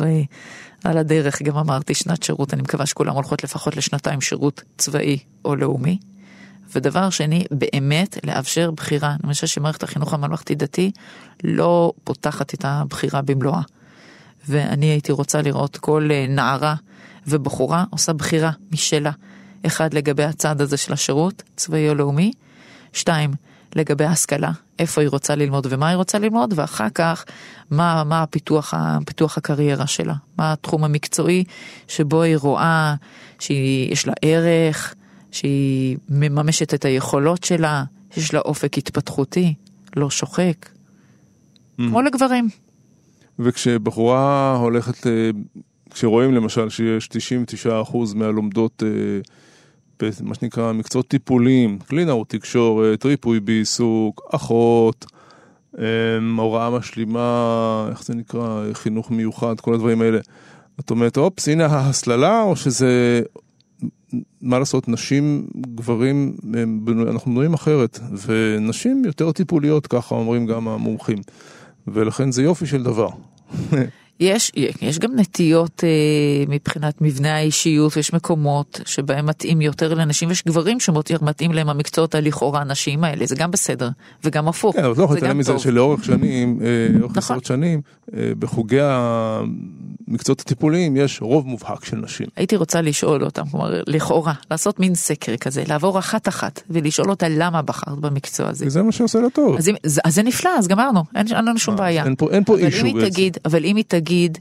על 0.84 0.98
הדרך 0.98 1.42
גם 1.42 1.56
אמרתי 1.56 1.94
שנת 1.94 2.22
שירות, 2.22 2.54
אני 2.54 2.62
מקווה 2.62 2.86
שכולם 2.86 3.14
הולכות 3.14 3.44
לפחות 3.44 3.76
לשנתיים 3.76 4.20
שירות 4.20 4.62
צבאי 4.78 5.18
או 5.44 5.56
לאומי. 5.56 5.98
ודבר 6.74 7.10
שני, 7.10 7.44
באמת 7.50 8.18
לאפשר 8.24 8.70
בחירה. 8.70 9.16
אני 9.24 9.34
חושב 9.34 9.46
שמערכת 9.46 9.82
החינוך 9.82 10.14
הממלכתי 10.14 10.54
דתי 10.54 10.90
לא 11.44 11.92
פותחת 12.04 12.54
את 12.54 12.64
הבחירה 12.64 13.22
במלואה. 13.22 13.60
ואני 14.48 14.86
הייתי 14.86 15.12
רוצה 15.12 15.42
לראות 15.42 15.76
כל 15.76 16.08
אה, 16.10 16.26
נערה 16.28 16.74
ובחורה 17.26 17.84
עושה 17.90 18.12
בחירה 18.12 18.50
משלה. 18.72 19.10
אחד, 19.66 19.94
לגבי 19.94 20.24
הצעד 20.24 20.60
הזה 20.60 20.76
של 20.76 20.92
השירות, 20.92 21.42
צבאי 21.56 21.88
או 21.88 21.94
לאומי. 21.94 22.32
שתיים, 22.92 23.30
לגבי 23.76 24.04
ההשכלה, 24.04 24.50
איפה 24.78 25.00
היא 25.00 25.08
רוצה 25.08 25.34
ללמוד 25.34 25.66
ומה 25.70 25.88
היא 25.88 25.96
רוצה 25.96 26.18
ללמוד, 26.18 26.54
ואחר 26.56 26.88
כך, 26.94 27.24
מה, 27.70 28.04
מה 28.04 28.22
הפיתוח, 28.22 28.74
הפיתוח 28.76 29.38
הקריירה 29.38 29.86
שלה, 29.86 30.14
מה 30.38 30.52
התחום 30.52 30.84
המקצועי 30.84 31.44
שבו 31.88 32.22
היא 32.22 32.36
רואה 32.36 32.94
שיש 33.38 34.06
לה 34.06 34.12
ערך, 34.22 34.94
שהיא 35.32 35.96
מממשת 36.08 36.74
את 36.74 36.84
היכולות 36.84 37.44
שלה, 37.44 37.84
שיש 38.10 38.34
לה 38.34 38.40
אופק 38.40 38.78
התפתחותי, 38.78 39.54
לא 39.96 40.10
שוחק, 40.10 40.66
mm. 40.66 41.82
כמו 41.88 42.02
לגברים. 42.02 42.48
וכשבחורה 43.38 44.56
הולכת, 44.56 45.06
אה, 45.06 45.30
כשרואים 45.90 46.34
למשל 46.34 46.68
שיש 46.68 47.08
99% 47.08 48.14
מהלומדות 48.14 48.82
אה, 48.86 50.08
מה 50.22 50.34
שנקרא 50.34 50.72
מקצועות 50.72 51.08
טיפוליים, 51.08 51.78
קלינאות, 51.78 52.28
תקשורת, 52.28 53.04
ריפוי 53.04 53.40
בעיסוק, 53.40 54.28
אחות, 54.30 55.06
אמ, 55.78 56.36
הוראה 56.40 56.70
משלימה, 56.70 57.88
איך 57.90 58.04
זה 58.04 58.14
נקרא, 58.14 58.64
חינוך 58.72 59.10
מיוחד, 59.10 59.60
כל 59.60 59.74
הדברים 59.74 60.00
האלה. 60.00 60.18
את 60.80 60.90
אומרת, 60.90 61.16
אופס, 61.16 61.48
הנה 61.48 61.66
ההסללה, 61.66 62.42
או 62.42 62.56
שזה, 62.56 63.22
מה 64.42 64.58
לעשות, 64.58 64.88
נשים, 64.88 65.46
גברים, 65.74 66.36
אנחנו 67.08 67.30
בנויים 67.30 67.54
אחרת, 67.54 67.98
ונשים 68.26 69.04
יותר 69.04 69.32
טיפוליות, 69.32 69.86
ככה 69.86 70.14
אומרים 70.14 70.46
גם 70.46 70.68
המומחים. 70.68 71.18
ולכן 71.86 72.32
זה 72.32 72.42
יופי 72.42 72.66
של 72.66 72.82
דבר. 72.82 73.08
יש, 74.20 74.52
יש 74.82 74.98
גם 74.98 75.10
נטיות 75.16 75.84
אה, 75.84 76.44
מבחינת 76.48 77.00
מבנה 77.00 77.36
האישיות, 77.36 77.96
יש 77.96 78.12
מקומות 78.12 78.80
שבהם 78.86 79.26
מתאים 79.26 79.60
יותר 79.60 79.94
לנשים, 79.94 80.28
ויש 80.28 80.44
גברים 80.44 80.80
שמתאים 80.80 81.52
להם 81.52 81.68
המקצועות 81.68 82.14
הלכאורה 82.14 82.60
הנשיים 82.60 83.04
האלה, 83.04 83.26
זה 83.26 83.34
גם 83.36 83.50
בסדר, 83.50 83.88
וגם 84.24 84.48
הפוך, 84.48 84.76
כן, 84.76 84.84
אבל 84.84 84.94
לא 84.98 85.04
יכול 85.04 85.16
להתעלם 85.16 85.38
מזה 85.38 85.58
שלאורך 85.58 86.04
שנים, 86.04 86.58
אה, 86.62 86.66
לאורך 86.98 87.10
נכון. 87.10 87.18
עשרות 87.18 87.44
שנים, 87.44 87.80
אה, 88.16 88.32
בחוגי 88.38 88.78
המקצועות 88.80 90.40
הטיפוליים 90.40 90.96
יש 90.96 91.22
רוב 91.22 91.46
מובהק 91.46 91.84
של 91.84 91.96
נשים. 91.96 92.26
הייתי 92.36 92.56
רוצה 92.56 92.80
לשאול 92.80 93.24
אותם, 93.24 93.42
כלומר, 93.50 93.82
לכאורה, 93.86 94.32
לעשות 94.50 94.80
מין 94.80 94.94
סקר 94.94 95.36
כזה, 95.36 95.62
לעבור 95.68 95.98
אחת-אחת, 95.98 96.62
ולשאול 96.70 97.10
אותה 97.10 97.26
למה 97.28 97.62
בחרת 97.62 97.98
במקצוע 97.98 98.48
הזה. 98.48 98.68
זה 98.68 98.82
מה 98.82 98.92
שעושה 98.92 99.20
לה 99.20 99.30
טוב. 99.30 99.56
אז, 99.56 99.70
אז, 99.84 100.00
אז 100.04 100.14
זה 100.14 100.22
נפלא, 100.22 100.50
אז 100.58 100.68
גמרנו, 100.68 101.04
אין, 101.14 101.26
אין 101.26 101.44
לנו 101.44 101.58
שום 101.58 101.76
בעיה. 101.76 102.04
אין 102.04 102.14
פה, 102.18 102.30
אין 102.30 102.44
פה 102.44 102.58
אישו 102.58 102.92
בעצם. 102.94 103.22
אבל 103.44 103.64
אם 103.64 103.76
היא 103.76 103.84
תגיד, 103.88 104.07
להגיד, 104.08 104.38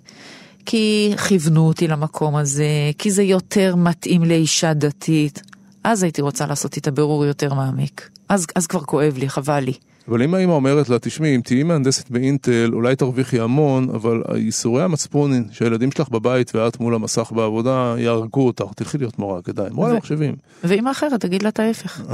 כי 0.66 1.14
כיוונו 1.28 1.68
אותי 1.68 1.88
למקום 1.88 2.36
הזה, 2.36 2.68
כי 2.98 3.12
זה 3.12 3.24
יותר 3.24 3.76
מתאים 3.76 4.24
לאישה 4.24 4.74
דתית, 4.74 5.42
אז 5.84 6.04
הייתי 6.04 6.22
רוצה 6.22 6.46
לעשות 6.46 6.76
איתה 6.76 6.92
בירור 6.92 7.26
יותר 7.26 7.54
מעמיק. 7.54 8.10
אז, 8.30 8.46
אז 8.56 8.68
כבר 8.68 8.80
כואב 8.80 9.18
לי, 9.18 9.30
חבל 9.30 9.60
לי. 9.60 9.74
אבל 10.08 10.24
אם 10.24 10.34
האמא 10.34 10.52
אומרת 10.52 10.90
לה, 10.90 11.00
תשמעי, 11.00 11.36
אם 11.36 11.42
תהיי 11.42 11.64
מהנדסת 11.64 12.10
באינטל, 12.10 12.70
אולי 12.74 12.96
תרוויחי 12.96 13.40
המון, 13.40 13.90
אבל 13.90 14.22
ייסורי 14.36 14.84
המצפון 14.84 15.44
שהילדים 15.52 15.92
שלך 15.92 16.10
בבית 16.10 16.56
ואת 16.56 16.80
מול 16.80 16.96
המסך 16.96 17.32
בעבודה, 17.32 17.96
יהרגו 17.98 18.48
אותך, 18.48 18.66
תלכי 18.76 18.98
להיות 18.98 19.20
מורה, 19.20 19.42
כדאי, 19.42 19.70
מורה 19.72 19.94
למחשבים. 19.94 20.36
ואמא 20.64 20.92
אחרת, 20.92 21.22
תגיד 21.22 21.44
לה 21.44 21.50
את 21.50 21.60
ההפך. 21.60 22.02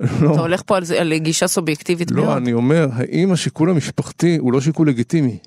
לא. 0.00 0.32
אתה 0.32 0.40
הולך 0.40 0.62
פה 0.66 0.76
על, 0.76 0.82
על 0.98 1.18
גישה 1.18 1.46
סובייקטיבית 1.46 2.10
לא, 2.10 2.16
מאוד. 2.16 2.28
לא, 2.28 2.36
אני 2.36 2.52
אומר, 2.52 2.88
האם 2.92 3.32
השיקול 3.32 3.70
המשפחתי 3.70 4.36
הוא 4.36 4.52
לא 4.52 4.60
שיקול 4.60 4.88
לגיטימי? 4.88 5.38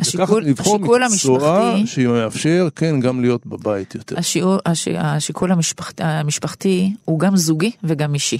השיקול, 0.00 0.44
השיקול 0.58 1.02
המשפחתי, 1.02 1.86
שמאפשר 1.86 2.68
כן 2.76 3.00
גם 3.00 3.20
להיות 3.20 3.46
בבית 3.46 3.94
יותר. 3.94 4.18
השיעור, 4.18 4.58
הש, 4.66 4.88
השיקול 4.88 5.52
המשפחתי, 5.52 6.02
המשפחתי 6.02 6.94
הוא 7.04 7.18
גם 7.18 7.36
זוגי 7.36 7.70
וגם 7.84 8.14
אישי. 8.14 8.38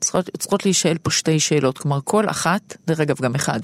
צריכות, 0.00 0.30
צריכות 0.38 0.64
להישאל 0.64 0.98
פה 0.98 1.10
שתי 1.10 1.40
שאלות, 1.40 1.78
כלומר 1.78 1.98
כל 2.04 2.30
אחת, 2.30 2.76
דרך 2.86 3.00
אגב 3.00 3.16
גם 3.22 3.34
אחד, 3.34 3.60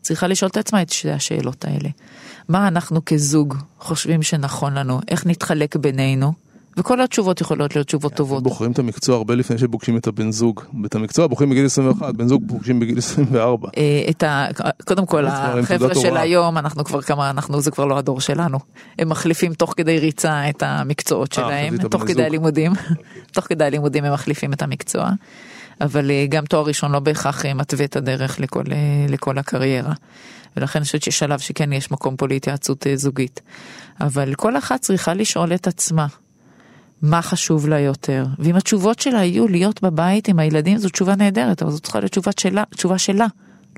צריכה 0.00 0.26
לשאול 0.26 0.48
את 0.48 0.56
עצמה 0.56 0.82
את 0.82 0.90
שתי 0.90 1.10
השאלות 1.10 1.64
האלה. 1.64 1.88
מה 2.48 2.68
אנחנו 2.68 3.04
כזוג 3.04 3.54
חושבים 3.80 4.22
שנכון 4.22 4.74
לנו, 4.74 5.00
איך 5.08 5.26
נתחלק 5.26 5.76
בינינו, 5.76 6.32
וכל 6.76 7.00
התשובות 7.00 7.40
יכולות 7.40 7.76
להיות 7.76 7.86
תשובות 7.86 8.14
טובות. 8.14 8.42
בוחרים 8.42 8.72
את 8.72 8.78
המקצוע 8.78 9.16
הרבה 9.16 9.34
לפני 9.34 9.58
שפוגשים 9.58 9.96
את 9.96 10.06
הבן 10.06 10.30
זוג. 10.30 10.60
ואת 10.82 10.94
המקצוע 10.94 11.26
בוחרים 11.26 11.50
בגיל 11.50 11.66
21, 11.66 12.14
בן 12.14 12.28
זוג 12.28 12.44
פוגשים 12.48 12.80
בגיל 12.80 12.98
24. 12.98 13.68
אה, 13.76 14.04
את 14.10 14.22
ה... 14.22 14.46
קודם 14.84 15.06
כל, 15.06 15.26
החבר'ה 15.26 15.94
של 15.94 16.16
היום, 16.16 16.58
אנחנו 16.58 16.84
כבר 16.84 17.02
כמה, 17.02 17.30
אנחנו, 17.30 17.60
זה 17.60 17.70
כבר 17.70 17.84
לא 17.84 17.98
הדור 17.98 18.20
שלנו. 18.20 18.58
הם 18.98 19.08
מחליפים 19.08 19.54
תוך 19.54 19.74
כדי 19.76 19.98
ריצה 19.98 20.50
את 20.50 20.62
המקצועות 20.62 21.38
אה, 21.38 21.44
שלהם, 21.44 21.76
תוך 21.76 22.02
כדי 22.06 22.24
הלימודים. 22.24 22.72
תוך 23.34 23.44
כדי 23.44 23.64
הלימודים 23.64 24.04
הם 24.04 24.12
מחליפים 24.12 24.52
את 24.52 24.62
המקצוע. 24.62 25.10
אבל 25.80 26.10
אה, 26.10 26.26
גם 26.28 26.44
תואר 26.44 26.66
ראשון 26.66 26.92
לא 26.92 26.98
בהכרח 26.98 27.46
מתווה 27.46 27.84
את 27.84 27.96
הדרך 27.96 28.40
לכל, 28.40 28.64
לכל 29.08 29.38
הקריירה. 29.38 29.92
ולכן 30.56 30.78
אני 30.78 30.84
חושבת 30.84 31.02
שיש 31.02 31.18
שלב 31.18 31.38
שכן 31.38 31.72
יש 31.72 31.90
מקום 31.90 32.16
פה 32.16 32.28
להתייעצות 32.28 32.86
זוגית. 32.94 33.40
אבל 34.00 34.34
כל 34.34 34.56
אחת 34.56 34.80
צריכה 34.80 35.14
לשאול 35.14 35.54
את 35.54 35.66
עצמה, 35.66 36.06
מה 37.02 37.22
חשוב 37.22 37.68
לה 37.68 37.80
יותר. 37.80 38.26
ואם 38.38 38.56
התשובות 38.56 38.98
שלה 38.98 39.24
יהיו 39.24 39.48
להיות 39.48 39.82
בבית 39.82 40.28
עם 40.28 40.38
הילדים, 40.38 40.78
זו 40.78 40.88
תשובה 40.88 41.16
נהדרת, 41.16 41.62
אבל 41.62 41.70
זו 41.70 41.80
צריכה 41.80 41.98
להיות 41.98 42.10
תשובה 42.10 42.30
שלה, 42.38 42.62
תשובה 42.70 42.98
שלה, 42.98 43.26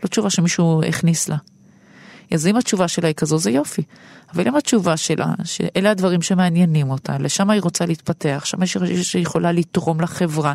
לא 0.04 0.08
תשובה 0.08 0.30
שמישהו 0.30 0.82
הכניס 0.88 1.28
לה. 1.28 1.36
אז 2.30 2.46
אם 2.46 2.56
התשובה 2.56 2.88
שלה 2.88 3.08
היא 3.08 3.14
כזו, 3.14 3.38
זה 3.38 3.50
יופי. 3.50 3.82
אבל 4.34 4.48
אם 4.48 4.56
התשובה 4.56 4.96
שלה, 4.96 5.34
שאלה 5.44 5.90
הדברים 5.90 6.22
שמעניינים 6.22 6.90
אותה, 6.90 7.18
לשם 7.18 7.50
היא 7.50 7.62
רוצה 7.62 7.86
להתפתח, 7.86 8.42
שם 8.44 8.58
היא 8.62 9.22
יכולה 9.22 9.52
לתרום 9.52 10.00
לחברה, 10.00 10.54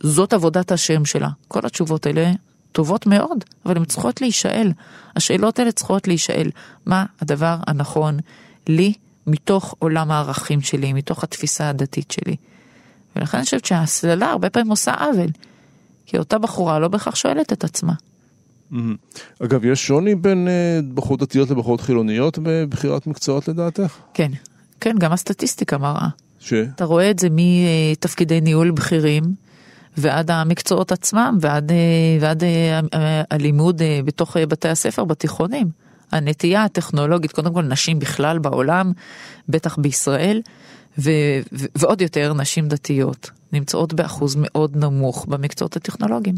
זאת 0.00 0.32
עבודת 0.32 0.72
השם 0.72 1.04
שלה. 1.04 1.28
כל 1.48 1.60
התשובות 1.64 2.06
האלה 2.06 2.32
טובות 2.72 3.06
מאוד, 3.06 3.44
אבל 3.66 3.76
הן 3.76 3.84
צריכות 3.84 4.20
להישאל. 4.20 4.72
השאלות 5.16 5.58
האלה 5.58 5.72
צריכות 5.72 6.08
להישאל. 6.08 6.50
מה 6.86 7.04
הדבר 7.20 7.56
הנכון 7.66 8.18
לי 8.68 8.92
מתוך 9.28 9.74
עולם 9.78 10.10
הערכים 10.10 10.60
שלי, 10.60 10.92
מתוך 10.92 11.24
התפיסה 11.24 11.68
הדתית 11.68 12.10
שלי. 12.10 12.36
ולכן 13.16 13.38
אני 13.38 13.44
חושבת 13.44 13.64
שההסללה 13.64 14.30
הרבה 14.30 14.50
פעמים 14.50 14.70
עושה 14.70 14.94
עוול, 14.94 15.30
כי 16.06 16.18
אותה 16.18 16.38
בחורה 16.38 16.78
לא 16.78 16.88
בהכרח 16.88 17.14
שואלת 17.14 17.52
את 17.52 17.64
עצמה. 17.64 17.92
Mm-hmm. 18.72 18.76
אגב, 19.44 19.64
יש 19.64 19.86
שוני 19.86 20.14
בין 20.14 20.48
אה, 20.48 20.80
בחורות 20.94 21.20
דתיות 21.20 21.50
לבחורות 21.50 21.80
חילוניות 21.80 22.38
בבחירת 22.42 23.06
מקצועות 23.06 23.48
לדעתך? 23.48 23.96
כן, 24.14 24.32
כן, 24.80 24.96
גם 24.98 25.12
הסטטיסטיקה 25.12 25.78
מראה. 25.78 26.08
ש? 26.40 26.52
אתה 26.52 26.84
רואה 26.84 27.10
את 27.10 27.18
זה 27.18 27.28
מתפקידי 27.30 28.40
ניהול 28.40 28.70
בכירים 28.70 29.22
ועד 29.96 30.30
המקצועות 30.30 30.92
עצמם 30.92 31.38
ועד, 31.40 31.72
אה, 31.72 31.76
ועד 32.20 32.44
אה, 32.44 33.22
הלימוד 33.30 33.82
בתוך 34.04 34.36
בתי 34.36 34.68
הספר, 34.68 35.04
בתיכונים. 35.04 35.87
הנטייה 36.12 36.64
הטכנולוגית, 36.64 37.32
קודם 37.32 37.54
כל 37.54 37.62
נשים 37.62 37.98
בכלל 37.98 38.38
בעולם, 38.38 38.92
בטח 39.48 39.78
בישראל, 39.78 40.42
ו- 40.98 41.10
ו- 41.52 41.66
ועוד 41.76 42.00
יותר 42.00 42.34
נשים 42.34 42.68
דתיות, 42.68 43.30
נמצאות 43.52 43.94
באחוז 43.94 44.36
מאוד 44.38 44.76
נמוך 44.76 45.26
במקצועות 45.28 45.76
הטכנולוגיים. 45.76 46.34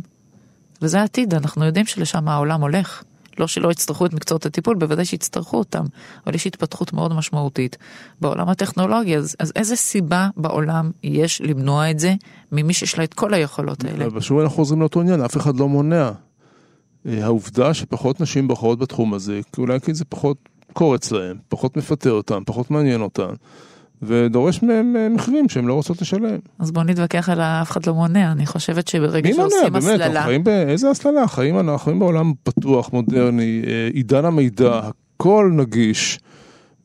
וזה 0.82 1.00
העתיד, 1.00 1.34
אנחנו 1.34 1.64
יודעים 1.64 1.86
שלשם 1.86 2.28
העולם 2.28 2.60
הולך. 2.60 3.02
לא 3.38 3.46
שלא 3.46 3.70
יצטרכו 3.70 4.06
את 4.06 4.12
מקצועות 4.12 4.46
הטיפול, 4.46 4.76
בוודאי 4.76 5.04
שיצטרכו 5.04 5.58
אותם, 5.58 5.84
אבל 6.26 6.34
יש 6.34 6.46
התפתחות 6.46 6.92
מאוד 6.92 7.12
משמעותית 7.12 7.76
בעולם 8.20 8.48
הטכנולוגי, 8.48 9.16
אז, 9.16 9.36
אז 9.38 9.52
איזה 9.56 9.76
סיבה 9.76 10.28
בעולם 10.36 10.90
יש 11.02 11.40
למנוע 11.40 11.90
את 11.90 11.98
זה 11.98 12.14
ממי 12.52 12.74
שיש 12.74 12.98
לה 12.98 13.04
את 13.04 13.14
כל 13.14 13.34
היכולות 13.34 13.84
האלה? 13.84 14.06
אבל 14.06 14.20
שוב 14.20 14.38
אנחנו 14.38 14.56
חוזרים 14.56 14.80
לאותו 14.80 15.00
עניין, 15.00 15.20
אף 15.20 15.36
אחד 15.36 15.56
לא 15.56 15.68
מונע. 15.68 16.10
העובדה 17.06 17.74
שפחות 17.74 18.20
נשים 18.20 18.48
בחרות 18.48 18.78
בתחום 18.78 19.14
הזה, 19.14 19.40
אולי 19.58 19.80
כי 19.80 19.94
זה 19.94 20.04
פחות 20.04 20.36
קורץ 20.72 21.12
להם, 21.12 21.36
פחות 21.48 21.76
מפתה 21.76 22.10
אותם, 22.10 22.42
פחות 22.46 22.70
מעניין 22.70 23.00
אותם, 23.00 23.28
ודורש 24.02 24.62
מהם 24.62 24.96
אה, 24.96 25.08
מחירים 25.08 25.48
שהם 25.48 25.68
לא 25.68 25.74
רוצות 25.74 26.02
לשלם. 26.02 26.38
אז 26.58 26.70
בוא 26.70 26.82
נתווכח 26.82 27.28
על 27.28 27.40
אף 27.40 27.70
אחד 27.70 27.86
לא 27.86 27.94
מונע, 27.94 28.32
אני 28.32 28.46
חושבת 28.46 28.88
שברגע 28.88 29.30
שעושים 29.34 29.76
הסללה... 29.76 29.96
מי 29.96 29.96
מונע, 29.96 30.08
באמת, 30.08 30.24
חיים 30.24 30.44
ב... 30.44 30.48
איזה 30.48 30.90
הסללה? 30.90 31.28
חיים, 31.28 31.58
אנחנו 31.58 31.78
חיים 31.78 31.98
בעולם 31.98 32.32
פתוח, 32.42 32.92
מודרני, 32.92 33.62
אה, 33.66 33.88
עידן 33.92 34.24
המידע, 34.24 34.80
הכל 35.16 35.50
נגיש. 35.54 36.18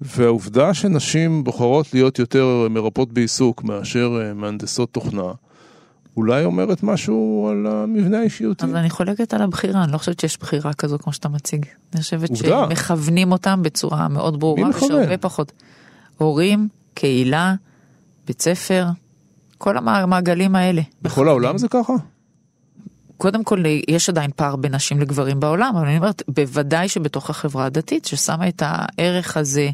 והעובדה 0.01 0.74
שנשים 0.74 1.43
בוחרות 1.43 1.93
להיות 1.93 2.19
יותר 2.19 2.67
מרפאות 2.69 3.13
בעיסוק 3.13 3.63
מאשר 3.63 4.22
אה, 4.22 4.34
מהנדסות 4.34 4.93
תוכנה, 4.93 5.31
אולי 6.17 6.45
אומרת 6.45 6.84
משהו 6.84 7.48
על 7.51 7.67
המבנה 7.67 8.19
האישיותי. 8.19 8.65
אז 8.65 8.75
אני 8.75 8.89
חולקת 8.89 9.34
על 9.34 9.41
הבחירה, 9.41 9.84
אני 9.84 9.91
לא 9.91 9.98
חושבת 9.98 10.19
שיש 10.19 10.38
בחירה 10.38 10.74
כזו 10.74 10.98
כמו 11.00 11.13
שאתה 11.13 11.29
מציג. 11.29 11.65
אני 11.93 12.01
חושבת 12.01 12.29
עובדה. 12.29 12.65
שמכוונים 12.69 13.31
אותם 13.31 13.62
בצורה 13.63 14.07
מאוד 14.07 14.39
ברורה, 14.39 14.69
מכוון? 14.69 14.91
הרבה 14.91 15.17
פחות. 15.17 15.51
הורים, 16.17 16.67
קהילה, 16.93 17.55
בית 18.27 18.41
ספר, 18.41 18.86
כל 19.57 19.77
המעגלים 19.77 20.55
האלה. 20.55 20.81
בכל 21.01 21.27
העולם 21.27 21.57
זה 21.57 21.67
ככה? 21.67 21.93
קודם 23.17 23.43
כל 23.43 23.63
יש 23.88 24.10
עדיין 24.10 24.31
פער 24.36 24.55
בין 24.55 24.75
נשים 24.75 25.00
לגברים 25.00 25.39
בעולם, 25.39 25.74
אבל 25.77 25.86
אני 25.88 25.98
אומרת, 25.98 26.24
בוודאי 26.27 26.88
שבתוך 26.88 27.29
החברה 27.29 27.65
הדתית, 27.65 28.05
ששמה 28.05 28.48
את 28.48 28.63
הערך 28.65 29.38
הזה, 29.38 29.69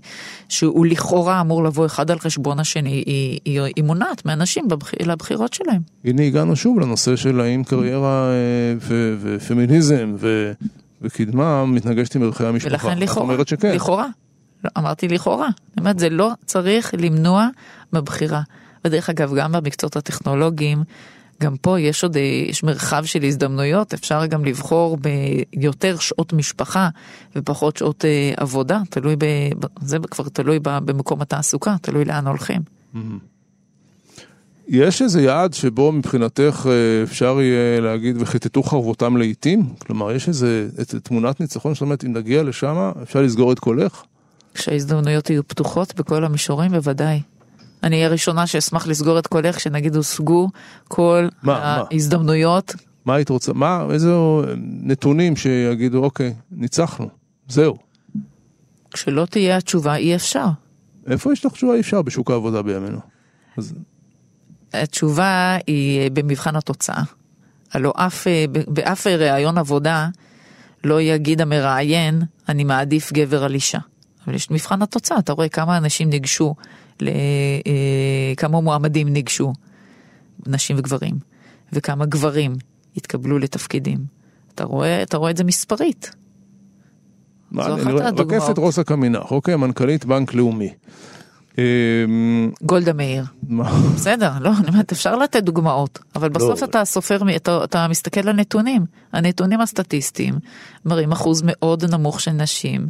שהוא 0.50 0.86
לכאורה 0.86 1.42
אמור 1.42 1.64
לבוא 1.64 1.86
אחד 1.86 2.12
על 2.12 2.20
חשבון 2.20 2.60
השני, 2.60 2.90
היא, 2.90 3.40
היא, 3.46 3.62
היא 3.76 3.84
מונעת 3.84 4.26
מהנשים 4.26 4.68
בבח... 4.68 4.92
לבחירות 5.02 5.54
שלהם. 5.54 5.82
הנה 6.06 6.22
הגענו 6.22 6.56
שוב 6.56 6.80
לנושא 6.80 7.16
של 7.16 7.40
האם 7.40 7.64
קריירה 7.64 8.30
אה, 8.30 8.74
ו- 8.82 9.16
ופמיניזם 9.22 10.16
ו- 10.18 10.52
וקדמה 11.02 11.66
מתנגשת 11.66 12.16
עם 12.16 12.24
ערכי 12.24 12.46
המשפחה. 12.46 12.74
ולכן 12.74 12.92
את 12.92 12.98
לכאורה, 12.98 13.34
אומרת 13.34 13.48
שכן. 13.48 13.76
לכאורה, 13.76 14.08
לא, 14.64 14.70
אמרתי 14.78 15.08
לכאורה, 15.08 15.46
אני 15.48 15.80
אומרת 15.80 16.00
זה 16.00 16.10
לא 16.10 16.32
צריך 16.46 16.94
למנוע 16.98 17.48
בבחירה. 17.94 18.42
ודרך 18.86 19.10
אגב 19.10 19.36
גם 19.36 19.52
במקצועות 19.52 19.96
הטכנולוגיים, 19.96 20.84
גם 21.42 21.56
פה 21.58 21.80
יש 21.80 22.04
עוד, 22.04 22.18
אה, 22.18 22.22
יש 22.22 22.64
מרחב 22.64 23.06
של 23.06 23.24
הזדמנויות, 23.24 23.94
אפשר 23.94 24.26
גם 24.26 24.46
לבחור 24.46 24.98
ביותר 25.54 25.98
שעות 25.98 26.34
משפחה 26.34 26.90
ופחות 27.36 27.78
שעות 27.78 28.06
אה, 28.06 28.34
עבודה, 28.38 28.82
תלוי 28.90 29.16
ב... 29.18 29.26
זה 29.82 29.98
כבר 30.12 30.30
תלוי 30.30 30.60
במקום 30.64 31.22
התעסוקה, 31.22 31.76
תלוי 31.82 32.06
לאן 32.06 32.28
הולכים. 32.28 32.62
יש 34.68 35.02
איזה 35.02 35.22
יעד 35.22 35.54
שבו 35.54 35.92
מבחינתך 35.92 36.68
אה, 36.70 37.04
אפשר 37.04 37.42
יהיה 37.42 37.82
להגיד 37.82 38.22
וכיתתו 38.22 38.64
חרבותם 38.64 39.18
לעיתים? 39.18 39.66
כלומר, 39.80 40.12
יש 40.12 40.28
איזה 40.28 40.68
תמונת 41.04 41.40
ניצחון 41.40 41.74
זאת 41.74 41.82
אומרת, 41.82 42.04
אם 42.04 42.14
נגיע 42.14 42.44
לשם, 42.44 42.92
אפשר 43.04 43.22
לסגור 43.22 43.52
את 43.52 43.60
קולך? 43.60 44.04
כשההזדמנויות 44.54 45.30
יהיו 45.30 45.48
פתוחות 45.48 45.96
בכל 45.96 46.24
המישורים 46.26 46.72
בוודאי. 46.72 47.22
אני 47.84 47.96
אהיה 47.96 48.08
הראשונה 48.08 48.48
שאשמח 48.48 48.88
לסגור 48.88 49.20
את 49.20 49.28
קולך 49.28 49.56
כשנגיד 49.56 49.96
הושגו 49.96 50.50
כל 50.88 51.28
מה, 51.44 51.54
מה? 51.54 51.84
ההזדמנויות. 51.92 52.76
מה 53.06 53.16
היית 53.16 53.30
רוצה, 53.30 53.54
מה, 53.54 53.86
איזה 53.92 54.14
נתונים 54.64 55.36
שיגידו, 55.36 56.04
אוקיי, 56.04 56.34
ניצחנו, 56.52 57.10
זהו. 57.48 57.78
כשלא 58.94 59.26
תהיה 59.26 59.58
התשובה 59.58 59.96
אי 59.96 60.16
אפשר. 60.16 60.46
איפה 61.08 61.34
יש 61.34 61.46
לך 61.46 61.52
תשובה? 61.52 61.74
אי 61.74 61.80
אפשר 61.80 62.02
בשוק 62.02 62.32
העבודה 62.32 62.62
בימינו. 62.62 63.00
אז 63.58 63.74
התשובה 64.74 65.58
היא 65.68 66.12
במבחן 66.12 66.56
התוצאה. 66.56 67.04
הלוא 67.72 67.94
אף, 67.96 68.28
באף 68.68 69.08
ראיון 69.08 69.58
עבודה 69.58 70.08
לא 70.84 71.02
יגיד 71.02 71.42
המראיין, 71.42 72.22
אני 72.50 72.64
מעדיף 72.64 73.14
גבר 73.14 73.44
על 73.44 73.54
אישה. 73.54 73.80
אבל 74.26 74.36
יש 74.36 74.52
מבחן 74.52 74.82
התוצאה, 74.82 75.20
אתה 75.20 75.34
רואה 75.34 75.50
כמה 75.50 75.78
אנשים 75.78 76.10
ניגשו, 76.10 76.56
ל- 77.02 77.10
אה, 78.44 78.48
מועמדים 78.50 79.08
ניגשו, 79.08 79.54
נשים 80.48 80.76
וגברים, 80.80 81.16
וכמה 81.74 82.06
גברים 82.06 82.54
התקבלו 82.98 83.40
לתפקידים. 83.40 83.98
אתה 84.56 84.64
רואה, 84.64 85.04
אתה 85.04 85.18
רואה 85.18 85.32
את 85.32 85.38
זה 85.38 85.44
מספרית. 85.44 86.12
מה, 87.52 87.64
זו 87.64 88.00
אחת 88.00 88.06
הדוגמאות. 88.06 88.44
רקפת 88.44 88.58
רוסה 88.58 88.84
קמינח, 88.84 89.32
אוקיי, 89.32 89.56
מנכ"לית 89.56 90.06
בנק 90.06 90.34
לאומי. 90.34 90.70
אמ, 91.58 92.52
גולדה 92.62 92.94
מאיר. 92.94 93.24
בסדר, 93.96 94.32
לא, 94.40 94.52
אני 94.60 94.68
אומרת, 94.68 94.92
אפשר 94.92 95.16
לתת 95.16 95.44
דוגמאות, 95.44 96.00
אבל 96.16 96.30
בסוף 96.30 96.62
לא. 96.62 96.68
אתה 96.68 96.86
סופר, 96.86 97.36
אתה, 97.36 97.64
אתה 97.64 97.88
מסתכל 97.88 98.30
על 98.30 98.36
נתונים. 98.36 98.86
הנתונים 99.14 99.62
הסטטיסטיים 99.62 100.36
מראים 100.86 101.12
אחוז 101.12 101.42
מאוד 101.46 101.86
נמוך 101.96 102.22
של 102.22 102.32
נשים 102.32 102.88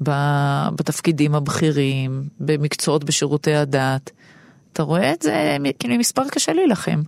בתפקידים 0.00 1.34
הבכירים, 1.34 2.28
במקצועות 2.40 3.04
בשירותי 3.04 3.54
הדת. 3.54 4.10
אתה 4.72 4.82
רואה 4.82 5.12
את 5.12 5.22
זה, 5.22 5.56
כאילו 5.78 5.96
מספר 5.96 6.22
קשה 6.28 6.52
להילחם. 6.52 7.02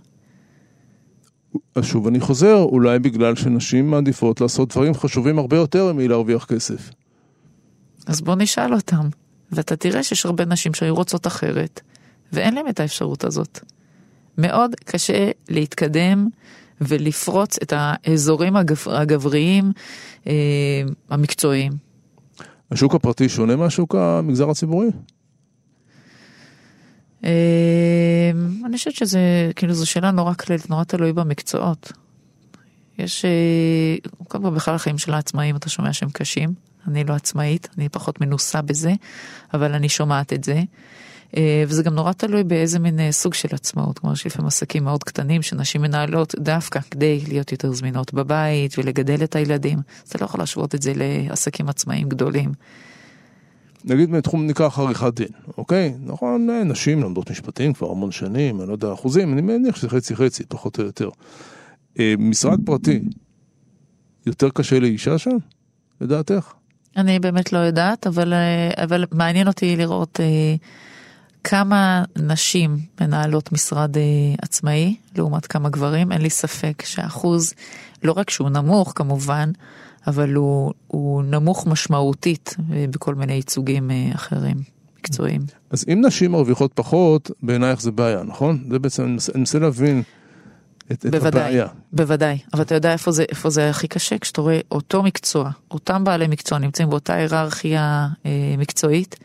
אז 1.75 1.85
שוב 1.85 2.07
אני 2.07 2.19
חוזר, 2.19 2.55
אולי 2.55 2.99
בגלל 2.99 3.35
שנשים 3.35 3.91
מעדיפות 3.91 4.41
לעשות 4.41 4.69
דברים 4.69 4.93
חשובים 4.93 5.39
הרבה 5.39 5.57
יותר 5.57 5.93
מלהרוויח 5.93 6.45
כסף. 6.45 6.89
אז 8.07 8.21
בוא 8.21 8.35
נשאל 8.35 8.73
אותם, 8.73 9.09
ואתה 9.51 9.75
תראה 9.75 10.03
שיש 10.03 10.25
הרבה 10.25 10.45
נשים 10.45 10.73
שהיו 10.73 10.95
רוצות 10.95 11.27
אחרת, 11.27 11.81
ואין 12.33 12.53
להם 12.53 12.67
את 12.67 12.79
האפשרות 12.79 13.23
הזאת. 13.23 13.59
מאוד 14.37 14.75
קשה 14.85 15.31
להתקדם 15.49 16.27
ולפרוץ 16.81 17.57
את 17.63 17.73
האזורים 17.75 18.55
הגב, 18.55 18.83
הגבריים 18.87 19.71
אה, 20.27 20.33
המקצועיים. 21.09 21.88
השוק 22.71 22.95
הפרטי 22.95 23.29
שונה 23.29 23.55
מהשוק 23.55 23.95
המגזר 23.95 24.49
הציבורי? 24.49 24.87
אה, 27.25 28.31
אני 28.65 28.77
חושבת 28.77 28.95
שזה, 28.95 29.51
כאילו 29.55 29.73
זו 29.73 29.85
שאלה 29.85 30.11
נורא 30.11 30.33
כללית, 30.33 30.69
נורא 30.69 30.83
תלוי 30.83 31.13
במקצועות. 31.13 31.91
יש, 32.99 33.25
אה, 33.25 33.95
קודם 34.27 34.43
כל 34.43 34.49
בכלל 34.49 34.75
החיים 34.75 34.97
של 34.97 35.13
העצמאים 35.13 35.55
אתה 35.55 35.69
שומע 35.69 35.93
שהם 35.93 36.09
קשים. 36.09 36.53
אני 36.87 37.03
לא 37.03 37.13
עצמאית, 37.13 37.69
אני 37.77 37.89
פחות 37.89 38.21
מנוסה 38.21 38.61
בזה, 38.61 38.93
אבל 39.53 39.73
אני 39.73 39.89
שומעת 39.89 40.33
את 40.33 40.43
זה. 40.43 40.61
אה, 41.37 41.63
וזה 41.67 41.83
גם 41.83 41.93
נורא 41.93 42.13
תלוי 42.13 42.43
באיזה 42.43 42.79
מין 42.79 42.99
אה, 42.99 43.11
סוג 43.11 43.33
של 43.33 43.47
עצמאות, 43.51 43.99
כלומר 43.99 44.13
יש 44.13 44.25
לפעמים 44.25 44.47
עסקים 44.47 44.83
מאוד 44.83 45.03
קטנים 45.03 45.41
שנשים 45.41 45.81
מנהלות 45.81 46.35
דווקא 46.39 46.79
כדי 46.79 47.21
להיות 47.27 47.51
יותר 47.51 47.71
זמינות 47.73 48.13
בבית 48.13 48.77
ולגדל 48.77 49.23
את 49.23 49.35
הילדים. 49.35 49.79
אז 50.05 50.09
אתה 50.09 50.17
לא 50.21 50.25
יכול 50.25 50.39
להשוות 50.39 50.75
את 50.75 50.81
זה 50.81 50.93
לעסקים 50.95 51.69
עצמאיים 51.69 52.09
גדולים. 52.09 52.51
נגיד 53.85 54.11
בתחום 54.11 54.47
ניקח 54.47 54.79
עריכת 54.79 55.13
דין, 55.15 55.27
אוקיי? 55.57 55.93
נכון, 56.05 56.49
אה, 56.49 56.63
נשים 56.63 57.01
לומדות 57.01 57.31
משפטים 57.31 57.73
כבר 57.73 57.91
המון 57.91 58.11
שנים, 58.11 58.59
אני 58.59 58.67
לא 58.67 58.73
יודע 58.73 58.93
אחוזים, 58.93 59.33
אני 59.33 59.41
מניח 59.41 59.75
שזה 59.75 59.89
חצי 59.89 60.15
חצי, 60.15 60.43
פחות 60.47 60.79
או 60.79 60.83
יותר. 60.83 61.09
משרד 62.17 62.59
פרטי, 62.65 63.01
יותר 64.25 64.49
קשה 64.49 64.79
לאישה 64.79 65.17
שם, 65.17 65.37
לדעתך? 66.01 66.53
אני 66.97 67.19
באמת 67.19 67.53
לא 67.53 67.57
יודעת, 67.57 68.07
אבל, 68.07 68.33
אבל 68.77 69.05
מעניין 69.11 69.47
אותי 69.47 69.75
לראות 69.75 70.19
כמה 71.43 72.03
נשים 72.15 72.77
מנהלות 73.01 73.51
משרד 73.51 73.97
אה, 73.97 74.03
עצמאי 74.41 74.95
לעומת 75.15 75.47
כמה 75.47 75.69
גברים. 75.69 76.11
אין 76.11 76.21
לי 76.21 76.29
ספק 76.29 76.83
שהאחוז, 76.85 77.53
לא 78.03 78.11
רק 78.11 78.29
שהוא 78.29 78.49
נמוך 78.49 78.93
כמובן, 78.95 79.51
אבל 80.07 80.33
הוא, 80.33 80.73
הוא 80.87 81.23
נמוך 81.23 81.67
משמעותית 81.67 82.55
אה, 82.73 82.85
בכל 82.91 83.15
מיני 83.15 83.33
ייצוגים 83.33 83.91
אה, 83.91 84.09
אחרים, 84.15 84.57
מקצועיים. 84.99 85.41
אז 85.71 85.85
אם 85.93 86.01
נשים 86.05 86.31
מרוויחות 86.31 86.71
פחות, 86.73 87.31
בעינייך 87.43 87.81
זה 87.81 87.91
בעיה, 87.91 88.23
נכון? 88.23 88.63
זה 88.71 88.79
בעצם, 88.79 89.03
אני 89.03 89.11
מנסה- 89.11 89.31
אני 89.31 89.39
מנסה 89.39 89.59
להבין 89.59 90.03
את, 90.91 91.05
את 91.05 91.11
בוודאי, 91.11 91.41
הבעיה. 91.41 91.67
בוודאי, 91.93 92.37
אבל 92.53 92.61
אתה 92.61 92.75
יודע 92.75 92.93
איפה 92.93 93.11
זה, 93.11 93.23
איפה 93.29 93.49
זה 93.49 93.69
הכי 93.69 93.87
קשה? 93.87 94.17
כשאתה 94.17 94.41
רואה 94.41 94.59
אותו 94.71 95.03
מקצוע, 95.03 95.49
אותם 95.71 96.03
בעלי 96.03 96.27
מקצוע 96.27 96.57
נמצאים 96.59 96.89
באותה 96.89 97.13
היררכיה 97.13 98.07
אה, 98.25 98.31
מקצועית, 98.57 99.15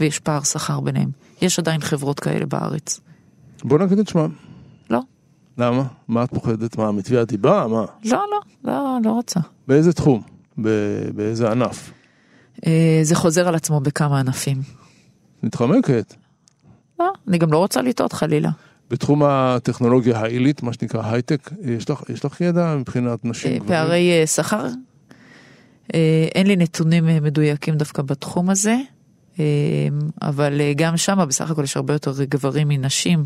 ויש 0.00 0.18
פער 0.18 0.42
שכר 0.42 0.80
ביניהם. 0.80 1.21
יש 1.42 1.58
עדיין 1.58 1.80
חברות 1.80 2.20
כאלה 2.20 2.46
בארץ. 2.46 3.00
בוא 3.64 3.78
נגיד 3.78 3.98
את 3.98 4.08
שמם. 4.08 4.30
לא, 4.90 5.00
למה? 5.58 5.84
מה 6.08 6.24
את 6.24 6.30
פוחדת? 6.30 6.78
מה, 6.78 6.92
מתביעת 6.92 7.28
דיבה? 7.28 7.66
מה? 7.68 7.84
לא, 8.04 8.24
לא, 8.30 8.40
לא, 8.64 8.98
לא 9.04 9.10
רוצה. 9.10 9.40
באיזה 9.68 9.92
תחום? 9.92 10.22
באיזה 11.14 11.50
ענף? 11.50 11.92
אה, 12.66 13.00
זה 13.02 13.14
חוזר 13.14 13.48
על 13.48 13.54
עצמו 13.54 13.80
בכמה 13.80 14.20
ענפים. 14.20 14.62
מתחמקת. 15.42 16.14
לא, 17.00 17.12
אני 17.28 17.38
גם 17.38 17.52
לא 17.52 17.58
רוצה 17.58 17.82
לטעות 17.82 18.12
חלילה. 18.12 18.50
בתחום 18.90 19.22
הטכנולוגיה 19.22 20.18
העילית, 20.18 20.62
מה 20.62 20.72
שנקרא 20.72 21.02
הייטק, 21.04 21.50
יש 21.64 21.90
לך, 21.90 22.02
יש 22.08 22.24
לך 22.24 22.40
ידע 22.40 22.76
מבחינת 22.76 23.24
נשים 23.24 23.62
אה? 23.62 23.68
פערי 23.68 24.20
אה, 24.20 24.26
שכר, 24.26 24.66
אה, 25.94 26.28
אין 26.34 26.46
לי 26.46 26.56
נתונים 26.56 27.08
אה, 27.08 27.20
מדויקים 27.20 27.74
דווקא 27.74 28.02
בתחום 28.02 28.50
הזה, 28.50 28.76
אבל 30.22 30.60
אה, 30.60 30.72
גם 30.76 30.96
שם 30.96 31.24
בסך 31.28 31.50
הכל 31.50 31.64
יש 31.64 31.76
הרבה 31.76 31.92
יותר 31.92 32.24
גברים 32.24 32.68
מנשים, 32.68 33.24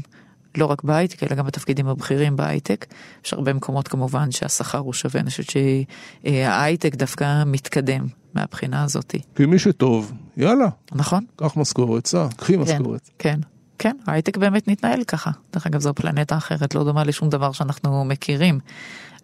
לא 0.56 0.66
רק 0.66 0.82
בהייטק, 0.82 1.22
אלא 1.22 1.34
גם 1.34 1.46
בתפקידים 1.46 1.88
הבכירים 1.88 2.36
בהייטק. 2.36 2.86
יש 3.24 3.32
הרבה 3.32 3.52
מקומות 3.52 3.88
כמובן 3.88 4.30
שהשכר 4.30 4.78
הוא 4.78 4.92
שווה, 4.92 5.20
אני 5.20 5.30
חושבת 5.30 5.46
שההייטק 5.50 6.94
דווקא 6.94 7.42
מתקדם 7.46 8.06
מהבחינה 8.34 8.84
הזאת. 8.84 9.14
כי 9.34 9.46
מי 9.46 9.58
שטוב, 9.58 10.12
יאללה, 10.36 10.68
נכון? 10.92 11.24
קח 11.36 11.56
משכורת, 11.56 12.06
סע, 12.06 12.26
קחי 12.36 12.52
כן, 12.52 12.60
משכורת. 12.60 13.10
כן, 13.18 13.40
כן, 13.78 13.96
ההייטק 14.06 14.36
באמת 14.36 14.68
מתנהל 14.68 15.04
ככה. 15.04 15.30
דרך 15.52 15.66
אגב, 15.66 15.80
זו 15.80 15.94
פלנטה 15.94 16.36
אחרת, 16.36 16.74
לא 16.74 16.84
דומה 16.84 17.04
לשום 17.04 17.28
דבר 17.28 17.52
שאנחנו 17.52 18.04
מכירים. 18.04 18.58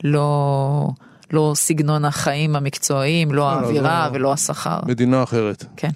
לא, 0.05 0.89
לא 1.31 1.53
סגנון 1.55 2.05
החיים 2.05 2.57
המקצועיים, 2.57 3.29
לא 3.31 3.37
לא, 3.37 3.51
האווירה 3.51 4.09
לא. 4.09 4.17
ולא 4.17 4.33
השכר. 4.33 4.81
מדינה 4.87 5.23
אחרת. 5.23 5.65
כן, 5.77 5.91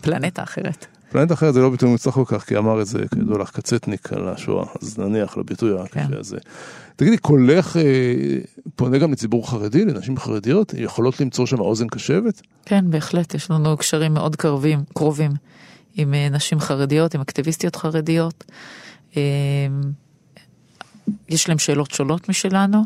פלנטה 0.00 0.42
אחרת. 0.42 0.86
פלנטה 1.12 1.34
אחרת 1.34 1.54
זה 1.54 1.60
לא 1.60 1.70
ביטוי 1.70 1.90
מוצלח 1.90 2.14
כל 2.14 2.24
כך, 2.26 2.44
כי 2.44 2.56
אמר 2.56 2.80
את 2.80 2.86
זה 2.86 2.98
כידוע 3.14 3.38
לך 3.38 3.50
קצטניק 3.50 4.12
על 4.12 4.28
השואה, 4.28 4.64
אז 4.82 4.98
נניח 4.98 5.36
לביטוי 5.36 5.80
הקשה 5.80 6.08
כן. 6.08 6.18
הזה. 6.18 6.36
תגידי, 6.96 7.18
קולך 7.18 7.76
אה, 7.76 7.82
פונה 8.76 8.98
גם 8.98 9.12
לציבור 9.12 9.50
חרדי, 9.50 9.84
לנשים 9.84 10.18
חרדיות? 10.18 10.74
יכולות 10.78 11.20
למצוא 11.20 11.46
שם 11.46 11.60
אוזן 11.60 11.86
קשבת? 11.86 12.42
כן, 12.64 12.90
בהחלט, 12.90 13.34
יש 13.34 13.50
לנו 13.50 13.76
קשרים 13.76 14.14
מאוד 14.14 14.36
קרבים, 14.36 14.80
קרובים 14.94 15.30
עם 15.94 16.14
אה, 16.14 16.28
נשים 16.28 16.60
חרדיות, 16.60 17.14
עם 17.14 17.20
אקטיביסטיות 17.20 17.76
חרדיות. 17.76 18.44
אה, 19.16 19.22
יש 21.28 21.48
להם 21.48 21.58
שאלות 21.58 21.90
שונות 21.90 22.28
משלנו, 22.28 22.82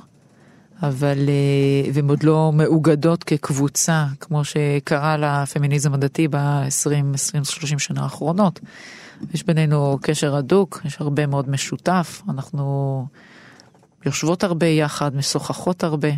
אבל, 0.82 1.18
אה, 1.28 1.90
והן 1.94 2.08
עוד 2.08 2.22
לא 2.22 2.50
מאוגדות 2.54 3.24
כקבוצה, 3.24 4.06
כמו 4.20 4.44
שקרה 4.44 5.16
לפמיניזם 5.16 5.94
הדתי 5.94 6.28
ב-20-20-30 6.28 7.78
שנה 7.78 8.02
האחרונות. 8.02 8.60
יש 9.34 9.44
בינינו 9.44 9.98
קשר 10.02 10.36
הדוק, 10.36 10.80
יש 10.84 10.96
הרבה 11.00 11.26
מאוד 11.26 11.50
משותף, 11.50 12.22
אנחנו 12.28 13.06
יושבות 14.06 14.44
הרבה 14.44 14.66
יחד, 14.66 15.16
משוחחות 15.16 15.84
הרבה, 15.84 16.08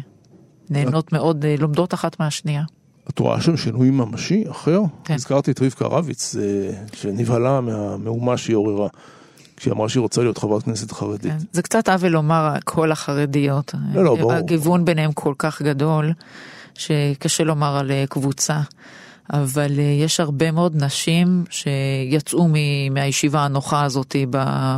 נהנות 0.70 1.12
מאוד, 1.12 1.44
אה, 1.44 1.54
לומדות 1.58 1.94
אחת 1.94 2.20
מהשנייה. 2.20 2.62
את 3.10 3.18
רואה 3.18 3.40
שם 3.40 3.56
שינוי 3.56 3.90
ממשי 3.90 4.44
אחר? 4.50 4.80
כן. 5.04 5.14
הזכרתי 5.14 5.50
את 5.50 5.62
רבקה 5.62 5.86
רביץ, 5.86 6.36
אה, 6.36 6.70
שנבהלה 6.92 7.60
מהמהומה 7.60 8.36
שהיא 8.36 8.56
עוררה, 8.56 8.88
כשהיא 9.58 9.72
אמרה 9.72 9.88
שהיא 9.88 10.00
רוצה 10.00 10.22
להיות 10.22 10.38
חברת 10.38 10.62
כנסת 10.62 10.92
חרדית. 10.92 11.32
כן. 11.32 11.38
זה 11.52 11.62
קצת 11.62 11.88
עוול 11.88 12.08
לומר 12.08 12.54
כל 12.64 12.92
החרדיות. 12.92 13.74
לא, 13.94 14.04
לא, 14.04 14.16
ברור. 14.16 14.32
הגיוון 14.32 14.84
ביניהם 14.84 15.12
כל 15.12 15.34
כך 15.38 15.62
גדול, 15.62 16.12
שקשה 16.74 17.44
לומר 17.44 17.76
על 17.76 17.90
אה, 17.90 18.04
קבוצה. 18.08 18.60
אבל 19.32 19.78
אה, 19.78 19.84
יש 19.84 20.20
הרבה 20.20 20.50
מאוד 20.50 20.84
נשים 20.84 21.44
שיצאו 21.50 22.48
מהישיבה 22.90 23.44
הנוחה 23.44 23.84
הזאת 23.84 24.16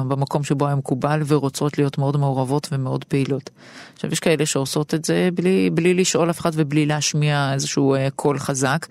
במקום 0.08 0.44
שבו 0.44 0.66
היה 0.66 0.74
מקובל 0.74 1.22
ורוצות 1.26 1.78
להיות 1.78 1.98
מאוד 1.98 2.16
מעורבות 2.16 2.68
ומאוד 2.72 3.04
פעילות. 3.04 3.50
עכשיו 3.94 4.12
יש 4.12 4.20
כאלה 4.20 4.46
שעושות 4.46 4.94
את 4.94 5.04
זה 5.04 5.28
בלי, 5.34 5.70
בלי 5.70 5.94
לשאול 5.94 6.30
אף 6.30 6.40
אחד 6.40 6.50
ובלי 6.54 6.86
להשמיע 6.86 7.50
איזשהו 7.54 7.94
אה, 7.94 8.08
קול 8.16 8.38
חזק. 8.38 8.86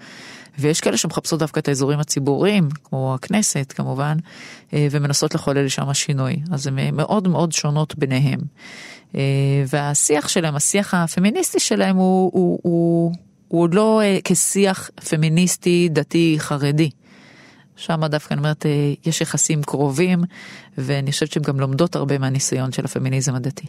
ויש 0.59 0.81
כאלה 0.81 0.97
שמחפשות 0.97 1.39
דווקא 1.39 1.59
את 1.59 1.67
האזורים 1.67 1.99
הציבוריים, 1.99 2.69
כמו 2.83 3.13
הכנסת 3.13 3.73
כמובן, 3.75 4.17
אה, 4.73 4.87
ומנסות 4.91 5.35
לחולל 5.35 5.67
שם 5.67 5.93
שינוי. 5.93 6.35
אז 6.51 6.67
הן 6.67 6.95
מאוד 6.95 7.27
מאוד 7.27 7.51
שונות 7.51 7.95
ביניהם. 7.95 8.39
אה, 9.15 9.21
והשיח 9.67 10.27
שלהם, 10.27 10.55
השיח 10.55 10.93
הפמיניסטי 10.93 11.59
שלהם 11.59 11.95
הוא, 11.95 12.31
הוא, 12.33 12.59
הוא, 12.63 13.13
הוא 13.47 13.61
עוד 13.61 13.73
לא 13.73 14.01
אה, 14.01 14.17
כשיח 14.23 14.89
פמיניסטי 15.09 15.89
דתי 15.91 16.35
חרדי. 16.39 16.89
שם 17.75 18.05
דווקא 18.05 18.33
אני 18.33 18.39
אומרת, 18.39 18.65
יש 19.05 19.21
יחסים 19.21 19.63
קרובים, 19.63 20.23
ואני 20.77 21.11
חושבת 21.11 21.31
שהן 21.31 21.43
גם 21.43 21.59
לומדות 21.59 21.95
הרבה 21.95 22.17
מהניסיון 22.17 22.71
של 22.71 22.85
הפמיניזם 22.85 23.35
הדתי. 23.35 23.67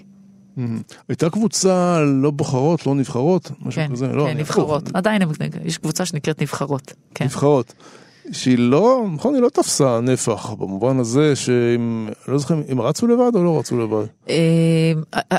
מהמם. 0.61 0.81
הייתה 1.09 1.31
קבוצה 1.31 2.01
לא 2.23 2.31
בוחרות, 2.31 2.87
לא 2.87 2.95
נבחרות, 2.95 3.51
משהו 3.63 3.83
כן, 3.83 3.93
כזה, 3.93 4.07
לא, 4.07 4.27
כן, 4.27 4.37
נבחרות. 4.39 4.83
הפוך, 4.83 4.97
עדיין 4.97 5.23
הם- 5.23 5.29
יש 5.65 5.79
קבוצה 5.79 6.07
שנקראת 6.07 6.43
נבחרות. 6.43 6.93
כן. 7.15 7.25
נבחרות. 7.25 7.75
שהיא 8.33 8.59
לא, 8.59 9.05
נכון, 9.15 9.35
היא 9.35 9.43
לא 9.43 9.49
תפסה 9.49 10.01
נפח, 10.01 10.51
במובן 10.51 10.99
הזה 10.99 11.37
שאם, 11.37 12.09
לא 12.29 12.39
זוכר 12.39 12.55
אם 12.73 12.81
רצו 12.81 13.07
לבד 13.07 13.31
או 13.35 13.45
לא 13.45 13.59
רצו 13.59 13.79
לבד. 13.79 14.05
אה, 14.29 14.93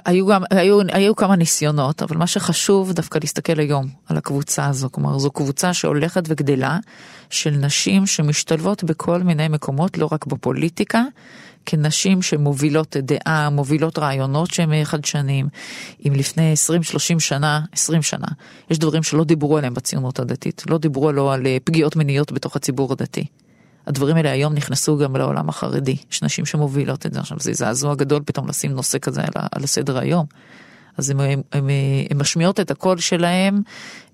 היו 0.06 0.28
גם, 0.28 0.42
היו, 0.52 0.80
היו 0.92 1.16
כמה 1.16 1.36
ניסיונות, 1.36 2.02
אבל 2.04 2.18
מה 2.18 2.28
שחשוב 2.28 2.92
דווקא 2.94 3.20
להסתכל 3.22 3.60
היום 3.60 3.88
על 4.08 4.18
הקבוצה 4.18 4.66
הזו, 4.66 4.88
כלומר 4.92 5.18
זו 5.20 5.32
קבוצה 5.32 5.74
שהולכת 5.74 6.24
וגדלה 6.28 6.78
של 7.30 7.52
נשים 7.52 8.06
שמשתלבות 8.06 8.84
בכל 8.84 9.20
מיני 9.24 9.48
מקומות, 9.48 9.98
לא 9.98 10.10
רק 10.12 10.26
בפוליטיקה, 10.26 11.04
כנשים 11.66 12.22
שמובילות 12.22 12.98
דעה, 12.98 13.50
מובילות 13.50 14.00
רעיונות 14.00 14.52
שהם 14.52 14.72
חדשניים. 14.84 15.48
אם 16.08 16.14
לפני 16.16 16.54
20-30 17.16 17.20
שנה, 17.20 17.62
20 17.74 18.02
שנה, 18.02 18.28
יש 18.70 18.80
דברים 18.80 19.04
שלא 19.04 19.24
דיברו 19.24 19.58
עליהם 19.58 19.74
בציונות 19.74 20.20
הדתית, 20.20 20.64
לא 20.70 20.78
דיברו 20.78 21.12
לא 21.12 21.34
על 21.34 21.48
אה, 21.48 21.58
פגיעות 21.64 21.96
מיניות 21.96 22.32
בתוך 22.32 22.56
הציבור 22.56 22.94
הדתי. 22.94 23.26
הדברים 23.88 24.16
האלה 24.16 24.32
היום 24.32 24.54
נכנסו 24.54 24.98
גם 24.98 25.16
לעולם 25.16 25.50
החרדי, 25.50 25.98
יש 26.12 26.24
נשים 26.24 26.46
שמובילות 26.46 27.06
את 27.06 27.14
זה 27.14 27.20
עכשיו, 27.20 27.40
זה 27.40 27.54
זעזוע 27.54 27.96
גדול 27.96 28.22
פתאום 28.26 28.48
לשים 28.50 28.72
נושא 28.72 29.00
כזה 29.00 29.22
על, 29.22 29.44
על 29.52 29.66
סדר 29.66 29.98
היום. 29.98 30.26
אז 30.98 31.10
הם, 31.10 31.20
הם, 31.20 31.42
הם, 31.52 31.70
הם 32.10 32.20
משמיעות 32.20 32.60
את 32.60 32.72
הקול 32.72 32.98
שלהם 32.98 33.62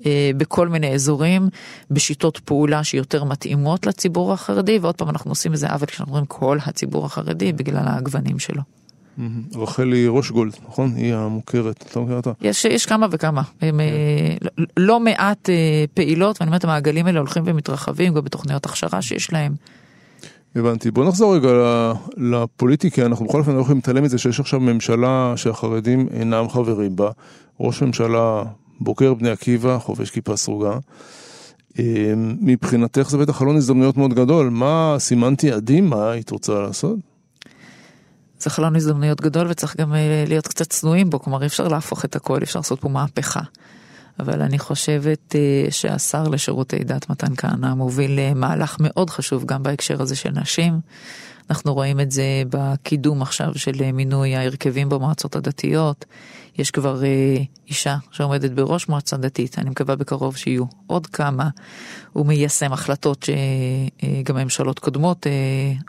אה, 0.06 0.32
בכל 0.38 0.68
מיני 0.68 0.94
אזורים, 0.94 1.50
בשיטות 1.92 2.38
פעולה 2.38 2.84
שיותר 2.84 3.24
מתאימות 3.24 3.86
לציבור 3.86 4.34
החרדי, 4.34 4.80
ועוד 4.82 4.96
פעם 4.96 5.10
אנחנו 5.10 5.32
עושים 5.32 5.52
איזה 5.52 5.68
עוול 5.68 5.86
כשאנחנו 5.86 6.12
אומרים 6.12 6.26
כל 6.26 6.58
הציבור 6.66 7.06
החרדי 7.06 7.54
בגלל 7.54 7.84
הגוונים 7.88 8.40
שלו. 8.40 8.62
רחלי 9.56 10.08
ראשגולד, 10.08 10.56
נכון? 10.68 10.94
היא 10.96 11.13
המוכרת, 11.13 11.86
אתה 11.92 12.00
מכיר 12.00 12.16
אותה? 12.16 12.32
יש, 12.42 12.66
יש 12.66 12.86
כמה 12.86 13.08
וכמה, 13.12 13.42
הם, 13.62 13.80
אה, 13.80 13.86
לא, 14.42 14.66
לא 14.78 15.00
מעט 15.00 15.50
אה, 15.50 15.86
פעילות, 15.94 16.38
ואני 16.42 16.50
אומרת 16.50 16.63
המעגלים 16.63 17.06
האלה 17.06 17.20
הולכים 17.20 17.44
ומתרחבים 17.46 18.13
גם 18.13 18.24
בתוכניות 18.24 18.66
הכשרה 18.66 19.02
שיש 19.02 19.34
להם. 19.34 19.56
הבנתי. 20.58 20.91
בוא 20.91 21.06
נחזור 21.06 21.36
רגע 21.36 21.50
לפוליטיקה, 22.17 23.06
אנחנו 23.06 23.26
בכל 23.26 23.39
אופן 23.39 23.56
לא 23.56 23.62
יכולים 23.62 23.78
להתעלם 23.78 24.04
מזה 24.04 24.17
שיש 24.17 24.39
עכשיו 24.39 24.60
ממשלה 24.60 25.34
שהחרדים 25.36 26.08
אינם 26.12 26.50
חברים 26.50 26.96
בה. 26.96 27.12
ראש 27.60 27.82
ממשלה 27.82 28.43
בוקר 28.80 29.13
בני 29.13 29.30
עקיבא, 29.30 29.78
חובש 29.80 30.10
כיפה 30.10 30.36
סרוגה. 30.36 30.78
אה, 31.80 32.13
מבחינתך 32.41 33.10
זה 33.10 33.17
בטח 33.17 33.38
חלון 33.38 33.56
הזדמנויות 33.56 33.98
מאוד 33.98 34.13
גדול. 34.13 34.50
מה 34.50 34.96
סימנתי 35.00 35.48
יעדים? 35.48 35.89
מה 35.89 36.12
היית 36.12 36.30
רוצה 36.30 36.54
לעשות? 36.54 36.98
זה 38.39 38.50
חלון 38.50 38.76
הזדמנויות 38.76 39.22
גדול 39.22 39.48
וצריך 39.50 39.78
גם 39.78 39.93
אה, 39.93 40.24
להיות 40.28 40.48
קצת 40.48 40.70
צנועים 40.70 41.10
בו, 41.10 41.20
כלומר 41.20 41.41
אי 41.41 41.48
אפשר 41.48 41.67
להפוך 41.67 42.06
את 42.06 42.15
הכל, 42.15 42.39
אפשר 42.43 42.60
לעשות 42.60 42.82
פה 42.82 42.89
מהפכה. 42.89 43.41
אבל 44.20 44.42
אני 44.42 44.60
חושבת 44.60 45.36
אה, 45.36 45.72
שהשר 45.72 46.24
לשירותי 46.24 46.84
דת 46.84 47.10
מתן 47.10 47.36
כהנא 47.36 47.74
מוביל 47.74 48.20
אה, 48.20 48.34
מהלך 48.34 48.78
מאוד 48.80 49.10
חשוב 49.10 49.46
גם 49.46 49.64
בהקשר 49.64 50.02
הזה 50.02 50.16
של 50.16 50.30
נשים. 50.30 50.80
אנחנו 51.50 51.74
רואים 51.74 52.00
את 52.00 52.12
זה 52.12 52.44
בקידום 52.50 53.22
עכשיו 53.22 53.52
של 53.56 53.84
אה, 53.84 53.92
מינוי 53.92 54.36
ההרכבים 54.36 54.90
במועצות 54.90 55.36
הדתיות. 55.36 56.06
יש 56.58 56.72
כבר 56.72 57.02
אישה 57.68 57.98
שעומדת 58.12 58.52
בראש 58.52 58.90
מועצה 58.90 59.18
דתית, 59.18 59.60
אני 59.60 59.70
מקווה 59.70 59.96
בקרוב 59.96 60.38
שיהיו 60.38 60.64
עוד 60.88 61.08
כמה. 61.08 61.50
הוא 62.14 62.26
מיישם 62.26 62.74
החלטות 62.74 63.26
שגם 63.26 64.36
ממשלות 64.36 64.80
קודמות 64.80 65.28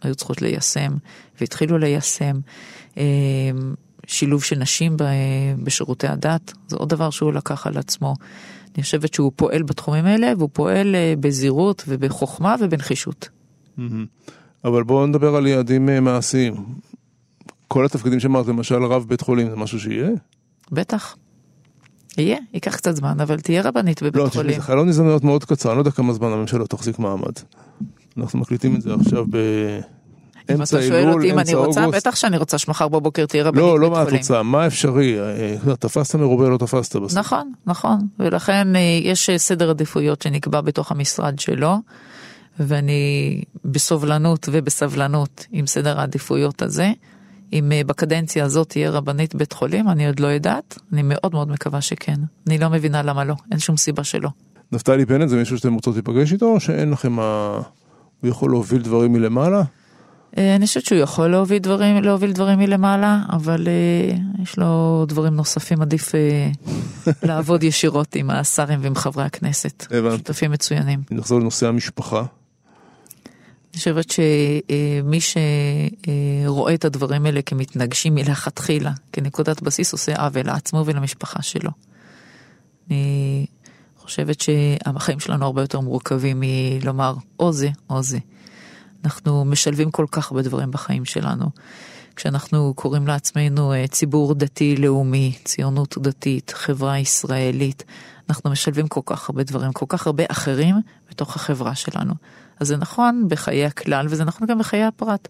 היו 0.03 0.15
צריכות 0.15 0.43
ליישם 0.43 0.93
והתחילו 1.41 1.79
ליישם. 1.79 2.41
שילוב 4.09 4.45
של 4.45 4.59
נשים 4.59 4.97
ב- 4.97 5.05
בשירותי 5.63 6.07
הדת, 6.07 6.53
זה 6.69 6.77
עוד 6.77 6.89
דבר 6.89 7.11
שהוא 7.11 7.33
לקח 7.33 7.67
על 7.67 7.79
עצמו. 7.79 8.15
אני 8.75 8.83
חושבת 8.83 9.15
שהוא 9.15 9.33
פועל 9.37 9.63
בתחומים 9.63 10.05
האלה, 10.05 10.33
והוא 10.39 10.51
פועל 10.53 10.95
אה, 10.95 11.15
בזהירות 11.21 11.85
ובחוכמה 11.89 12.57
ובנחישות. 12.61 13.29
אבל 14.65 14.83
בואו 14.83 15.07
נדבר 15.07 15.37
על 15.37 15.47
יעדים 15.47 15.89
אה, 15.89 16.01
מעשיים. 16.01 16.55
כל 17.69 17.85
התפקידים 17.85 18.21
שאמרת, 18.21 18.47
למשל 18.47 18.85
רב 18.85 19.05
בית 19.09 19.21
חולים, 19.21 19.51
זה 19.51 19.57
משהו 19.57 19.81
שיהיה? 19.81 20.11
בטח. 20.73 21.17
יהיה, 22.19 22.39
ייקח 22.55 22.77
קצת 22.77 22.97
זמן, 22.97 23.21
אבל 23.21 23.41
תהיה 23.41 23.63
רבנית 23.63 24.03
בבית 24.03 24.23
לא, 24.23 24.29
חולים. 24.29 24.55
זה 24.55 24.63
חלון 24.63 24.89
הזדמנויות 24.89 25.25
מאוד 25.25 25.45
קצר, 25.45 25.69
אני 25.69 25.77
לא 25.77 25.81
יודע 25.81 25.91
כמה 25.91 26.13
זמן 26.13 26.29
הממשלה 26.29 26.67
תחזיק 26.67 26.99
מעמד. 26.99 27.33
אנחנו 28.17 28.39
מקליטים 28.39 28.77
את 28.77 28.83
זה 28.83 28.95
עכשיו 28.95 29.25
אם 30.51 30.57
באמצע 30.57 30.77
אתה 30.79 30.87
שואל 30.87 30.99
אילול, 30.99 31.15
אותי 31.15 31.33
אם 31.33 31.39
אני 31.39 31.55
אמצע 31.55 31.67
רוצה, 31.67 31.85
אוגוסט. 31.85 32.07
בטח 32.07 32.17
שאני 32.17 32.37
רוצה 32.37 32.59
שמחר 32.59 32.89
בבוקר 32.89 33.27
תהיה 33.27 33.45
רבנית 33.45 33.65
לא, 33.65 33.71
בבית 33.71 33.81
לא 33.83 33.91
מה 33.91 34.03
את 34.03 34.05
חולים. 34.05 34.21
רוצה, 34.21 34.43
מה 34.43 34.67
אפשרי? 34.67 35.21
אה, 35.21 35.77
תפסת 35.77 36.15
מרובה, 36.15 36.49
לא 36.49 36.57
תפסת 36.59 36.97
בסוף. 36.97 37.19
נכון, 37.19 37.53
נכון, 37.67 37.99
ולכן 38.19 38.77
אה, 38.77 38.81
יש 39.03 39.31
אה, 39.31 39.39
סדר 39.39 39.71
עדיפויות 39.71 40.23
שנקבע 40.23 40.61
בתוך 40.61 40.93
המשרד 40.93 41.39
שלו, 41.39 41.77
ואני 42.61 43.43
בסובלנות 43.65 44.49
ובסבלנות 44.53 45.47
עם 45.53 45.67
סדר 45.67 46.01
העדיפויות 46.01 46.63
הזה. 46.63 46.93
אם 47.53 47.73
אה, 47.73 47.81
בקדנציה 47.87 48.45
הזאת 48.45 48.69
תהיה 48.69 48.91
רבנית 48.91 49.35
בית 49.35 49.53
חולים, 49.53 49.89
אני 49.89 50.07
עוד 50.07 50.21
לא 50.21 50.27
יודעת, 50.27 50.79
אני 50.93 51.03
מאוד 51.05 51.33
מאוד 51.33 51.49
מקווה 51.49 51.81
שכן. 51.81 52.17
אני 52.47 52.59
לא 52.59 52.71
מבינה 52.71 53.03
למה 53.03 53.25
לא, 53.25 53.35
אין 53.51 53.59
שום 53.59 53.77
סיבה 53.77 54.05
שלא. 54.05 54.29
נפתלי 54.73 55.05
בנט 55.05 55.29
זה 55.29 55.37
מישהו 55.37 55.59
שאתם 55.59 55.75
רוצות 55.75 55.95
להיפגש 55.95 56.33
איתו, 56.33 56.47
או 56.47 56.61
שאין 56.61 56.91
לכם 56.91 57.13
מה... 57.13 57.61
הוא 58.21 58.31
יכול 58.31 58.51
להוביל 58.51 58.83
דברים 58.83 59.13
מלמעלה? 59.13 59.63
אה, 60.37 60.57
אני 60.57 60.67
חושבת 60.67 60.85
שהוא 60.85 60.99
יכול 60.99 61.29
להוביל 61.29 61.59
דברים, 61.59 62.03
להוביל 62.03 62.33
דברים 62.33 62.59
מלמעלה, 62.59 63.23
אבל 63.31 63.69
אה, 63.69 64.17
יש 64.43 64.59
לו 64.59 65.05
דברים 65.09 65.35
נוספים, 65.35 65.83
עדיף 65.83 66.15
אה, 66.15 66.51
לעבוד 67.29 67.63
ישירות 67.63 68.15
עם 68.15 68.31
השרים 68.31 68.79
ועם 68.83 68.95
חברי 68.95 69.25
הכנסת. 69.25 69.87
הבנתי. 69.91 70.17
שותפים 70.17 70.51
מצוינים. 70.51 71.03
נחזור 71.11 71.41
לנושא 71.41 71.67
המשפחה. 71.67 72.19
אני 72.19 73.79
חושבת 73.79 74.11
שמי 74.11 75.19
שרואה 76.45 76.75
את 76.75 76.85
הדברים 76.85 77.27
האלה 77.27 77.43
כמתנגשים 77.43 78.15
מלכתחילה, 78.15 78.93
כנקודת 79.13 79.63
בסיס, 79.63 79.93
עושה 79.93 80.17
עוול 80.17 80.47
לעצמו 80.47 80.83
ולמשפחה 80.87 81.43
שלו. 81.43 81.71
אני 82.91 83.47
חושבת 83.97 84.41
שהחיים 84.41 85.21
שלנו 85.21 85.45
הרבה 85.45 85.63
יותר 85.63 85.81
מורכבים 85.81 86.43
מלומר 86.43 87.15
או 87.41 87.53
זה 87.53 87.71
או 87.91 88.03
זה. 88.03 88.19
אנחנו 89.05 89.45
משלבים 89.45 89.91
כל 89.91 90.07
כך 90.11 90.31
הרבה 90.31 90.43
דברים 90.43 90.71
בחיים 90.71 91.05
שלנו. 91.05 91.51
כשאנחנו 92.17 92.73
קוראים 92.75 93.07
לעצמנו 93.07 93.73
אה, 93.73 93.87
ציבור 93.87 94.35
דתי-לאומי, 94.35 95.39
ציונות 95.45 95.99
דתית, 95.99 96.53
חברה 96.57 96.99
ישראלית, 96.99 97.85
אנחנו 98.29 98.51
משלבים 98.51 98.89
כל 98.89 99.01
כך 99.07 99.31
הרבה 99.31 99.43
דברים, 99.43 99.73
כל 99.73 99.87
כך 99.89 100.07
הרבה 100.07 100.25
אחרים 100.29 100.77
בתוך 101.11 101.37
החברה 101.37 101.75
שלנו. 101.75 102.15
אז 102.61 102.69
זה 102.69 102.77
נכון 102.77 103.25
בחיי 103.29 103.67
הכלל 103.67 104.07
וזה 104.09 104.25
נכון 104.25 104.49
גם 104.49 104.59
בחיי 104.59 104.85
הפרט. 104.85 105.29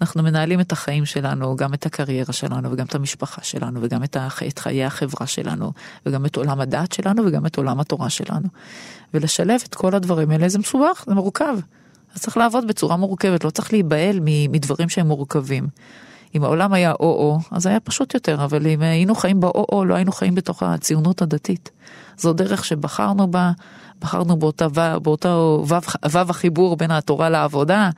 אנחנו 0.00 0.22
מנהלים 0.22 0.60
את 0.60 0.72
החיים 0.72 1.04
שלנו, 1.04 1.56
גם 1.56 1.74
את 1.74 1.86
הקריירה 1.86 2.32
שלנו 2.32 2.72
וגם 2.72 2.86
את 2.86 2.94
המשפחה 2.94 3.42
שלנו 3.44 3.80
וגם 3.82 4.04
את, 4.04 4.16
הח... 4.16 4.42
את 4.42 4.58
חיי 4.58 4.84
החברה 4.84 5.26
שלנו 5.26 5.72
וגם 6.06 6.26
את 6.26 6.36
עולם 6.36 6.60
הדעת 6.60 6.92
שלנו 6.92 7.22
וגם 7.26 7.46
את 7.46 7.56
עולם 7.56 7.80
התורה 7.80 8.10
שלנו. 8.10 8.48
ולשלב 9.14 9.60
את 9.68 9.74
כל 9.74 9.94
הדברים 9.94 10.30
האלה 10.30 10.48
זה 10.48 10.58
מסובך, 10.58 11.04
זה 11.06 11.14
מורכב. 11.14 11.58
אז 12.14 12.20
צריך 12.20 12.36
לעבוד 12.36 12.66
בצורה 12.66 12.96
מורכבת, 12.96 13.44
לא 13.44 13.50
צריך 13.50 13.72
להיבהל 13.72 14.20
מדברים 14.22 14.88
שהם 14.88 15.06
מורכבים. 15.06 15.66
אם 16.34 16.44
העולם 16.44 16.72
היה 16.72 16.92
או-או, 16.92 17.38
אז 17.50 17.66
היה 17.66 17.80
פשוט 17.80 18.14
יותר, 18.14 18.44
אבל 18.44 18.66
אם 18.66 18.82
היינו 18.82 19.14
חיים 19.14 19.40
באו-או, 19.40 19.84
לא 19.84 19.94
היינו 19.94 20.12
חיים 20.12 20.34
בתוך 20.34 20.62
הציונות 20.62 21.22
הדתית. 21.22 21.70
זו 22.16 22.32
דרך 22.32 22.64
שבחרנו 22.64 23.30
בה, 23.30 23.52
בחרנו 24.00 24.36
באותה, 24.36 24.66
באותה 25.02 25.28
וו 26.12 26.18
החיבור 26.28 26.76
בין 26.76 26.90
התורה 26.90 27.30
לעבודה, 27.30 27.90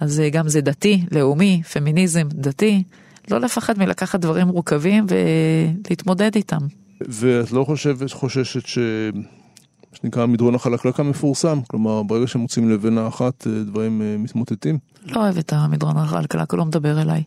אז 0.00 0.22
גם 0.32 0.48
זה 0.48 0.60
דתי, 0.60 1.04
לאומי, 1.12 1.62
פמיניזם, 1.72 2.28
דתי. 2.28 2.82
לא 3.30 3.40
לפחד 3.40 3.78
מלקחת 3.78 4.20
דברים 4.20 4.46
מורכבים 4.46 5.06
ולהתמודד 5.08 6.34
איתם. 6.36 6.60
ואת 7.08 7.52
לא 7.52 7.64
חושבת, 7.64 8.12
חוששת 8.12 8.66
ש... 8.66 8.78
שנקרא 10.02 10.26
מדרון 10.26 10.54
החלקלק 10.54 11.00
המפורסם, 11.00 11.60
כלומר 11.68 12.02
ברגע 12.02 12.26
שמוצאים 12.26 12.70
לבנה 12.70 13.08
אחת 13.08 13.46
דברים 13.46 14.22
מתמוטטים? 14.22 14.78
לא 15.06 15.20
אוהב 15.20 15.38
את 15.38 15.52
המדרון 15.52 15.96
החלקלק, 15.96 16.52
הוא 16.52 16.58
לא 16.58 16.64
מדבר 16.64 17.02
אליי. 17.02 17.22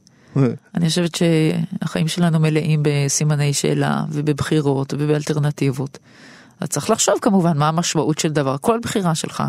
אני 0.76 0.88
חושבת 0.88 1.16
שהחיים 1.16 2.08
שלנו 2.08 2.40
מלאים 2.40 2.80
בסימני 2.82 3.54
שאלה 3.54 4.04
ובבחירות 4.10 4.94
ובאלטרנטיבות. 4.98 5.98
אז 6.60 6.70
צריך 6.70 6.90
לחשוב 6.90 7.16
כמובן 7.22 7.58
מה 7.58 7.68
המשמעות 7.68 8.20
של 8.20 8.30
דבר, 8.30 8.56
כל 8.62 8.80
בחירה 8.82 9.16
שלך 9.16 9.44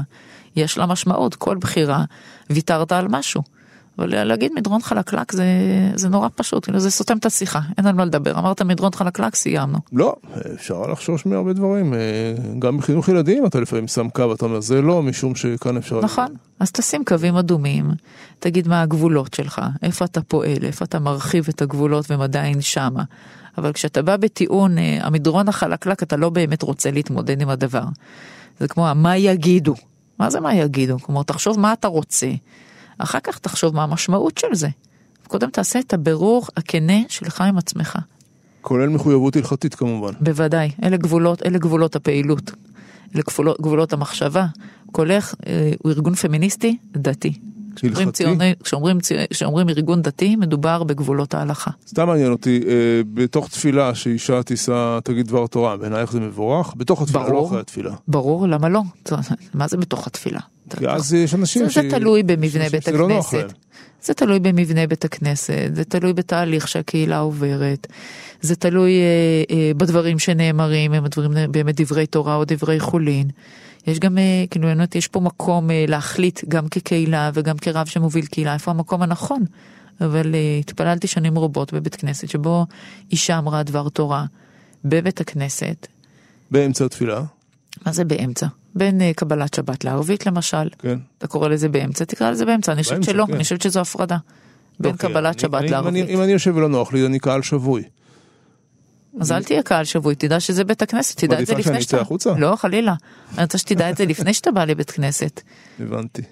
יש 0.57 0.79
לה 0.79 0.87
משמעות, 0.87 1.35
כל 1.35 1.57
בחירה 1.57 2.05
ויתרת 2.51 2.93
על 2.93 3.09
משהו. 3.09 3.43
אבל 3.99 4.25
להגיד 4.25 4.53
מדרון 4.57 4.83
חלקלק 4.83 5.33
זה, 5.33 5.45
זה 5.95 6.09
נורא 6.09 6.29
פשוט, 6.35 6.65
כאילו 6.65 6.81
זה 6.81 6.91
סותם 6.91 7.17
את 7.17 7.27
השיחה, 7.27 7.61
אין 7.79 7.87
על 7.87 7.95
מה 7.95 8.05
לדבר. 8.05 8.39
אמרת 8.39 8.63
מדרון 8.63 8.93
חלקלק, 8.93 9.35
סיימנו. 9.35 9.79
לא, 9.93 10.15
אפשר 10.55 10.83
לחשוש 10.83 11.27
מהרבה 11.27 11.53
דברים. 11.53 11.95
גם 12.59 12.79
בחינוך 12.79 13.09
ילדים 13.09 13.47
אתה 13.47 13.61
לפעמים 13.61 13.89
שם 13.89 14.09
קו, 14.09 14.33
אתה 14.33 14.45
אומר 14.45 14.61
זה 14.61 14.83
לא, 14.83 15.03
משום 15.03 15.35
שכאן 15.35 15.77
אפשר... 15.77 16.01
נכון, 16.01 16.35
אז 16.61 16.73
תשים 16.73 17.05
קווים 17.05 17.37
אדומים, 17.37 17.91
תגיד 18.39 18.69
מה 18.69 18.83
הגבולות 18.83 19.35
שלך, 19.35 19.61
איפה 19.83 20.05
אתה 20.05 20.23
פועל, 20.23 20.65
איפה 20.65 20.85
אתה 20.85 20.99
מרחיב 20.99 21.47
את 21.49 21.63
הגבולות 21.63 22.11
והם 22.11 22.21
עדיין 22.21 22.61
שמה. 22.61 23.03
אבל 23.59 23.73
כשאתה 23.73 24.03
בא 24.03 24.17
בטיעון 24.17 24.77
המדרון 25.01 25.49
החלקלק, 25.49 26.03
אתה 26.03 26.17
לא 26.17 26.31
באמת 26.31 26.63
רוצה 26.63 26.91
להתמודד 26.91 27.41
עם 27.41 27.49
הדבר. 27.49 27.85
זה 28.61 28.69
כמו 28.69 28.87
מה 28.95 29.17
יגידו. 29.17 29.75
מה 30.19 30.31
זה 30.31 30.41
מה 30.41 30.55
יגידו? 30.55 30.99
כלומר, 30.99 31.23
תחשוב 31.23 31.59
מה 31.61 31.73
אתה 31.73 31.89
רוצה. 31.89 32.27
אחר 32.99 33.21
כך 33.21 33.39
תחשוב 33.39 33.75
מה 33.75 33.83
המשמעות 33.83 34.39
של 34.39 34.55
זה. 34.55 34.69
קודם 35.29 35.51
תעשה 35.51 35.79
את 35.79 35.93
הבירור 35.93 36.47
הכנה 36.57 36.99
שלך 37.09 37.41
עם 37.41 37.59
עצמך. 37.59 37.99
כולל 38.61 38.89
מחויבות 38.89 39.37
הלכתית 39.37 39.75
כמובן. 39.75 40.13
בוודאי, 40.21 40.71
אלה 40.83 40.97
גבולות, 40.97 41.47
אלה 41.47 41.59
גבולות 41.59 41.97
הפעילות, 41.97 42.53
אלה 43.15 43.23
גבולות, 43.23 43.61
גבולות 43.61 43.93
המחשבה. 43.93 44.47
קולך 44.93 45.35
הוא 45.79 45.93
ארגון 45.93 46.15
פמיניסטי 46.15 46.77
דתי. 46.93 47.39
כשאומרים, 48.65 48.99
כשאומרים 49.31 49.69
ארגון 49.69 50.03
דתי, 50.03 50.37
מדובר 50.37 50.83
בגבולות 50.83 51.35
ההלכה. 51.35 51.71
סתם 51.89 52.07
מעניין 52.07 52.33
אותי, 52.33 52.61
אה, 52.69 52.73
בתוך 53.15 53.49
תפילה 53.49 53.95
שאישה 53.95 54.43
תישא, 54.43 54.99
תגיד 55.05 55.27
דבר 55.27 55.47
תורה, 55.47 55.77
בעינייך 55.77 56.13
זה 56.13 56.21
מבורך? 56.21 56.75
בתוך 56.77 57.03
התפילה, 57.03 57.25
ברור, 57.25 57.43
לא 57.43 57.47
אחרי 57.47 57.61
התפילה. 57.61 57.95
ברור, 58.09 58.49
למה 58.49 58.69
לא? 58.69 58.83
מה 59.55 59.69
זה 59.69 59.77
בתוך 59.77 60.07
התפילה? 60.07 60.41
כי 60.79 60.89
אז 60.89 61.15
יש 61.15 61.35
אנשים 61.35 61.71
ש... 61.71 61.79
זה 61.79 61.91
תלוי 61.91 62.23
במבנה 62.23 62.69
בית 62.69 62.89
הכנסת. 62.89 63.53
זה 64.03 64.15
תלוי 64.15 64.41
במבנה 64.41 64.87
בית 64.87 65.05
הכנסת, 65.05 65.71
זה 65.73 65.85
תלוי 65.85 66.13
בתהליך 66.13 66.69
שהקהילה 66.69 67.19
עוברת, 67.19 67.87
זה 68.41 68.57
תלוי 68.57 68.93
אה, 68.93 69.57
אה, 69.57 69.75
בדברים 69.77 70.19
שנאמרים, 70.19 70.93
הם 70.93 71.05
הדברים 71.05 71.33
באמת 71.51 71.81
דברי 71.81 72.07
תורה 72.07 72.37
או 72.37 72.45
דברי 72.45 72.81
חולין. 72.81 73.31
יש 73.87 73.99
גם, 73.99 74.19
אה, 74.19 74.45
כאילו, 74.51 74.69
באמת, 74.69 74.95
יש 74.95 75.09
פה 75.09 75.21
מקום 75.21 75.71
אה, 75.71 75.85
להחליט 75.89 76.41
גם 76.49 76.69
כקהילה 76.69 77.31
וגם 77.35 77.59
כרב 77.59 77.87
שמוביל 77.87 78.27
קהילה, 78.27 78.55
איפה 78.55 78.71
המקום 78.71 79.03
הנכון. 79.03 79.45
אבל 80.01 80.35
אה, 80.35 80.57
התפללתי 80.61 81.07
שנים 81.07 81.39
רבות 81.39 81.73
בבית 81.73 81.97
כנסת 81.97 82.29
שבו 82.29 82.67
אישה 83.11 83.39
אמרה 83.39 83.63
דבר 83.63 83.89
תורה 83.89 84.25
בבית 84.85 85.21
הכנסת. 85.21 85.87
באמצע 86.51 86.85
התפילה? 86.85 87.23
מה 87.87 87.93
זה 87.93 88.05
באמצע? 88.05 88.47
בין 88.75 89.13
קבלת 89.13 89.55
שבת 89.55 89.85
לערבית 89.85 90.27
למשל. 90.27 90.69
כן. 90.79 90.99
אתה 91.19 91.27
קורא 91.27 91.49
לזה 91.49 91.69
באמצע, 91.69 92.05
תקרא 92.05 92.31
לזה 92.31 92.45
באמצע, 92.45 92.73
אני 92.73 92.83
חושבת 92.83 93.05
שלא, 93.05 93.25
כן. 93.27 93.35
אני 93.35 93.43
חושבת 93.43 93.63
שזו 93.63 93.81
הפרדה. 93.81 94.17
בין 94.81 94.93
אוקיי, 94.93 95.11
קבלת 95.11 95.41
שבת 95.41 95.71
לערבית. 95.71 96.09
אם 96.09 96.23
אני 96.23 96.33
יושב 96.33 96.57
ולא 96.57 96.69
נוח 96.69 96.93
לי, 96.93 97.07
אני 97.07 97.19
קהל 97.19 97.43
שבוי. 97.43 97.83
אז 99.21 99.33
אל 99.33 99.45
תהיה 99.45 99.63
קהל 99.63 99.85
שבוי, 99.85 100.15
תדע 100.15 100.41
שזה 100.41 100.65
בית 100.65 100.83
הכנסת, 100.83 101.19
תדע 101.25 101.41
את 101.41 101.47
זה 101.47 101.55
לפני 101.55 101.83
שאתה... 101.83 102.01
החוצה? 102.01 102.35
לא, 102.39 102.57
חלילה. 102.57 102.95
אני 103.35 103.43
רוצה 103.43 103.59
שתדע 103.59 103.91
את 103.91 103.97
זה 103.97 104.05
לפני 104.05 104.35
שאתה 104.35 104.51
בא 104.51 104.65
לבית 104.65 104.91
כנסת. 104.91 105.41
הבנתי. 105.81 106.23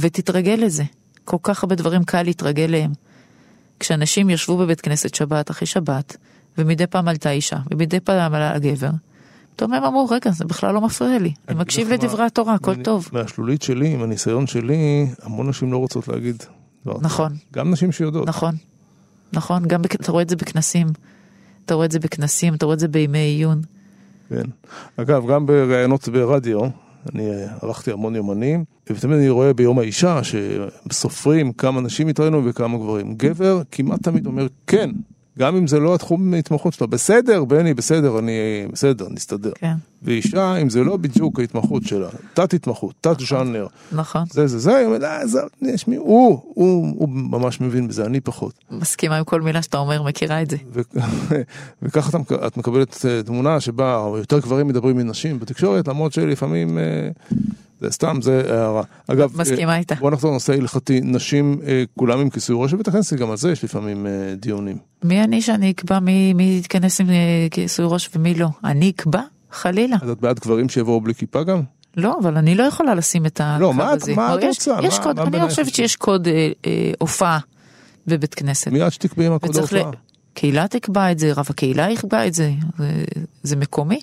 ותתרגל 0.00 0.56
לזה. 0.58 0.82
כל 1.24 1.36
כך 1.42 1.62
הרבה 1.62 1.74
דברים 1.74 2.04
קל 2.04 2.22
להתרגל 2.22 2.66
להם. 2.68 2.92
כשאנשים 3.80 4.30
ישבו 4.30 4.56
בבית 4.56 4.80
כנסת 4.80 5.14
שבת 5.14 5.50
אחרי 5.50 5.66
שבת, 5.66 6.16
ומדי 6.58 6.86
פעם 6.86 7.08
עלתה 7.08 7.30
אישה, 7.30 7.56
ומדי 7.70 8.00
פעם 8.00 8.34
עלה 8.34 8.54
הגבר, 8.54 8.90
פתאום 9.56 9.72
הם 9.72 9.84
אמרו, 9.84 10.06
רגע, 10.10 10.30
זה 10.30 10.44
בכלל 10.44 10.74
לא 10.74 10.80
מפריע 10.80 11.18
לי, 11.18 11.32
אני 11.48 11.58
מקשיב 11.58 11.88
לדברי 11.88 12.24
התורה, 12.24 12.54
הכל 12.54 12.82
טוב. 12.82 13.08
מהשלולית 13.12 13.62
שלי, 13.62 13.94
עם 13.94 14.02
הניסיון 14.02 14.46
שלי, 14.46 15.06
המון 15.22 15.48
נשים 15.48 15.72
לא 15.72 15.76
רוצות 15.76 16.08
להגיד. 16.08 16.42
נכון. 16.86 17.32
גם 17.52 17.70
נשים 17.70 17.92
שיודעות. 17.92 18.28
נכון. 18.28 18.54
נכון, 19.32 19.66
גם 19.66 19.82
אתה 19.84 20.12
רואה 20.12 20.22
את 20.22 20.28
זה 20.28 20.36
בכנסים. 20.36 20.86
אתה 21.64 21.74
רואה 21.74 21.86
את 21.86 21.90
זה 21.90 21.98
בכנסים, 21.98 22.54
אתה 22.54 22.64
רואה 22.66 22.74
את 22.74 22.80
זה 22.80 22.88
בימי 22.88 23.18
עיון. 23.18 23.60
כן. 24.28 24.44
אגב, 24.96 25.26
גם 25.26 25.46
בראיונות 25.46 26.08
ברדיו, 26.08 26.60
אני 27.14 27.30
ערכתי 27.62 27.92
המון 27.92 28.16
יומנים, 28.16 28.64
ותמיד 28.90 29.18
אני 29.18 29.28
רואה 29.28 29.52
ביום 29.52 29.78
האישה 29.78 30.20
שסופרים 30.24 31.52
כמה 31.52 31.80
נשים 31.80 32.08
התראינו 32.08 32.44
וכמה 32.44 32.78
גברים. 32.78 33.14
גבר 33.14 33.62
כמעט 33.70 34.02
תמיד 34.02 34.26
אומר 34.26 34.46
כן, 34.66 34.90
גם 35.38 35.56
אם 35.56 35.66
זה 35.66 35.78
לא 35.78 35.94
התחום 35.94 36.34
ההתמחות 36.34 36.72
שלו, 36.72 36.88
בסדר, 36.88 37.44
בני, 37.44 37.74
בסדר, 37.74 38.18
אני 38.18 38.32
בסדר, 38.72 39.06
נסתדר. 39.10 39.52
כן. 39.54 39.74
ואישה, 40.02 40.56
אם 40.56 40.70
זה 40.70 40.84
לא 40.84 40.96
בדיוק 40.96 41.40
ההתמחות 41.40 41.82
שלה, 41.86 42.08
תת 42.34 42.54
התמחות, 42.54 42.94
תת 43.00 43.20
ז'אנר, 43.20 43.66
נכון. 43.92 44.22
זה 44.30 44.46
זה 44.46 44.58
זה, 44.58 44.76
היא 44.76 44.86
אומרת, 44.86 45.02
אה, 45.02 45.26
זה, 45.26 45.40
יש 45.62 45.88
מי, 45.88 45.96
הוא, 45.96 46.40
הוא, 46.54 46.94
הוא 46.98 47.08
ממש 47.08 47.60
מבין 47.60 47.88
בזה, 47.88 48.04
אני 48.04 48.20
פחות. 48.20 48.52
מסכימה 48.70 49.16
עם 49.16 49.24
כל 49.24 49.40
מילה 49.40 49.62
שאתה 49.62 49.78
אומר, 49.78 50.02
מכירה 50.02 50.42
את 50.42 50.50
זה. 50.50 50.56
וככה 51.82 52.18
את, 52.18 52.32
את 52.46 52.56
מקבלת 52.56 53.04
אה, 53.08 53.22
תמונה 53.22 53.60
שבה 53.60 54.06
יותר 54.16 54.38
גברים 54.38 54.68
מדברים 54.68 54.96
מנשים 54.96 55.38
בתקשורת, 55.38 55.88
למרות 55.88 56.12
שלפעמים... 56.12 56.78
אה, 56.78 57.08
סתם, 57.90 58.18
זה 58.22 58.42
הערה. 58.48 58.82
אגב, 59.06 59.40
מסכימה 59.40 59.76
איתה. 59.76 59.94
בוא 59.94 60.10
נחזור 60.10 60.30
לנושא 60.30 60.52
הלכתי, 60.52 61.00
נשים 61.02 61.60
כולם 61.96 62.20
עם 62.20 62.30
כיסוי 62.30 62.56
ראש 62.58 62.72
בבית 62.72 62.88
הכנסת, 62.88 63.16
גם 63.16 63.30
על 63.30 63.36
זה 63.36 63.50
יש 63.50 63.64
לפעמים 63.64 64.06
דיונים. 64.36 64.78
מי 65.04 65.24
אני 65.24 65.42
שאני 65.42 65.70
אקבע 65.70 65.98
מי 66.00 66.56
יתכנס 66.58 67.00
עם 67.00 67.06
כיסוי 67.50 67.86
ראש 67.88 68.10
ומי 68.16 68.34
לא? 68.34 68.48
אני 68.64 68.90
אקבע? 68.90 69.20
חלילה. 69.50 69.96
אז 70.02 70.10
את 70.10 70.20
בעד 70.20 70.38
גברים 70.38 70.68
שיבואו 70.68 71.00
בלי 71.00 71.14
כיפה 71.14 71.42
גם? 71.42 71.62
לא, 71.96 72.18
אבל 72.22 72.36
אני 72.36 72.54
לא 72.54 72.62
יכולה 72.62 72.94
לשים 72.94 73.26
את 73.26 73.40
הקו 73.44 73.60
לא, 73.60 73.72
הזה. 73.92 74.10
לא, 74.10 74.16
מה 74.16 74.34
את 74.34 74.42
רוצה? 74.44 74.76
יש 74.82 74.98
קוד, 74.98 75.18
אני 75.18 75.38
לא 75.38 75.48
חושבת 75.48 75.74
שיש 75.74 75.96
קוד 75.96 76.28
הופעה 76.98 77.38
בבית 78.06 78.34
כנסת. 78.34 78.68
מי 78.68 78.86
את 78.86 78.92
שתקבעי 78.92 79.26
עם 79.26 79.32
הקוד 79.32 79.56
ההופעה? 79.56 79.90
קהילה 80.34 80.68
תקבע 80.68 81.12
את 81.12 81.18
זה, 81.18 81.32
רב 81.32 81.46
הקהילה 81.50 81.90
יקבע 81.90 82.26
את 82.26 82.34
זה, 82.34 82.52
זה 83.42 83.56
מקומי. 83.56 84.00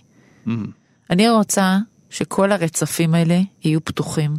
אני 1.10 1.30
רוצה 1.30 1.78
שכל 2.12 2.52
הרצפים 2.52 3.16
האלה 3.16 3.40
יהיו 3.64 3.86
פתוחים, 3.86 4.32